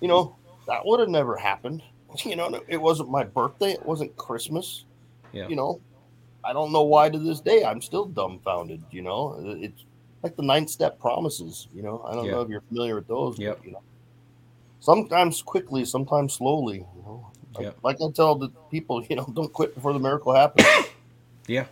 [0.00, 0.36] You know,
[0.66, 1.82] that would have never happened.
[2.26, 3.72] You know, it wasn't my birthday.
[3.72, 4.84] It wasn't Christmas.
[5.32, 5.48] Yeah.
[5.48, 5.80] You know,
[6.44, 8.82] I don't know why to this day I'm still dumbfounded.
[8.90, 9.84] You know, it's
[10.22, 11.68] like the nine step promises.
[11.74, 12.32] You know, I don't Yeah.
[12.32, 13.36] know if you're familiar with those.
[13.36, 13.60] but, Yep.
[13.64, 13.82] you know,
[14.80, 16.78] sometimes quickly, sometimes slowly.
[16.96, 17.76] You know, like, Yep.
[17.82, 20.66] like I tell the people, you know, don't quit before the miracle happens.
[21.48, 21.66] Yeah,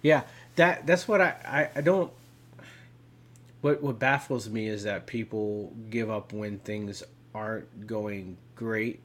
[0.00, 0.22] yeah.
[0.56, 1.34] That that's what I,
[1.74, 2.10] I I don't.
[3.60, 7.02] What what baffles me is that people give up when things
[7.34, 9.00] aren't going great.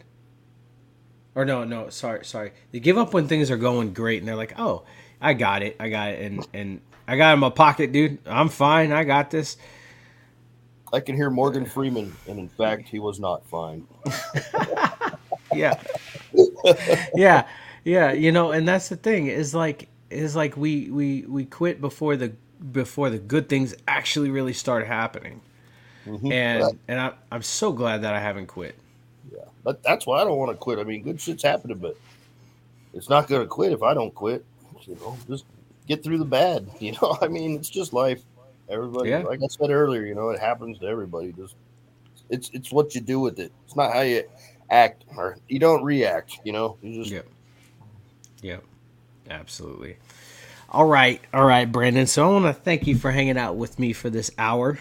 [1.36, 2.54] Or no, no, sorry, sorry.
[2.72, 4.84] They give up when things are going great, and they're like, "Oh,
[5.22, 8.20] I got it, I got it," and and I got it in my pocket, dude.
[8.26, 8.92] I'm fine.
[8.94, 9.58] I got this.
[10.94, 13.86] I can hear Morgan Freeman, and in fact, he was not fine.
[15.54, 15.80] yeah
[17.16, 17.48] yeah
[17.84, 21.80] yeah you know and that's the thing is like is like we we we quit
[21.80, 22.34] before the
[22.72, 25.40] before the good things actually really start happening
[26.06, 26.32] Mhm.
[26.34, 28.76] and But- and I, i'm so glad that i haven't quit
[29.66, 30.80] but that's why I don't want to quit.
[30.80, 31.98] I mean, good shit's happening, but
[32.94, 34.46] it's not going to quit if I don't quit.
[34.86, 35.44] You know, just
[35.88, 36.70] get through the bad.
[36.80, 38.22] You know, I mean, it's just life.
[38.70, 39.24] Everybody, Yeah.
[39.24, 41.34] like I said earlier, you know, it happens to everybody.
[41.34, 41.56] Just
[42.30, 43.52] it's it's what you do with it.
[43.66, 44.24] It's not how you
[44.70, 46.40] act or you don't react.
[46.44, 47.22] You know, you just yeah
[48.42, 48.58] yeah
[49.30, 49.98] absolutely
[50.70, 53.80] all right all right brandon so i want to thank you for hanging out with
[53.80, 54.78] me for this hour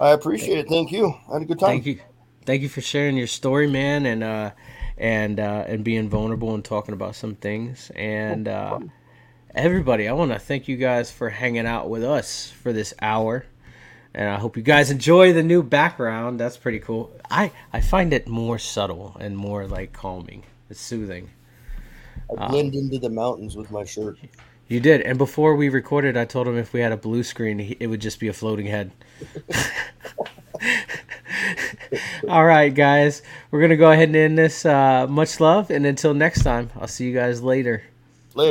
[0.00, 0.68] I appreciate it.
[0.68, 1.14] Thank you.
[1.30, 1.68] I had a good time.
[1.68, 2.00] thank you
[2.44, 4.50] thank you for sharing your story man and uh
[4.98, 7.90] and uh and being vulnerable and talking about some things.
[7.94, 8.80] And uh
[9.54, 13.44] everybody i want to thank you guys for hanging out with us for this hour.
[14.14, 16.38] And i hope you guys enjoy the new background.
[16.40, 17.12] That's pretty cool.
[17.30, 20.44] I i find it more subtle and more like calming.
[20.70, 21.30] It's soothing.
[22.38, 24.18] I blend into the mountains with my shirt.
[24.66, 25.02] you did.
[25.02, 28.00] And before we recorded i told him if we had a blue screen it would
[28.00, 28.90] just be a floating head
[32.28, 33.22] all right guys.
[33.50, 36.86] We're gonna go ahead and end this uh, much love and until next time i'll
[36.88, 37.82] see you guys later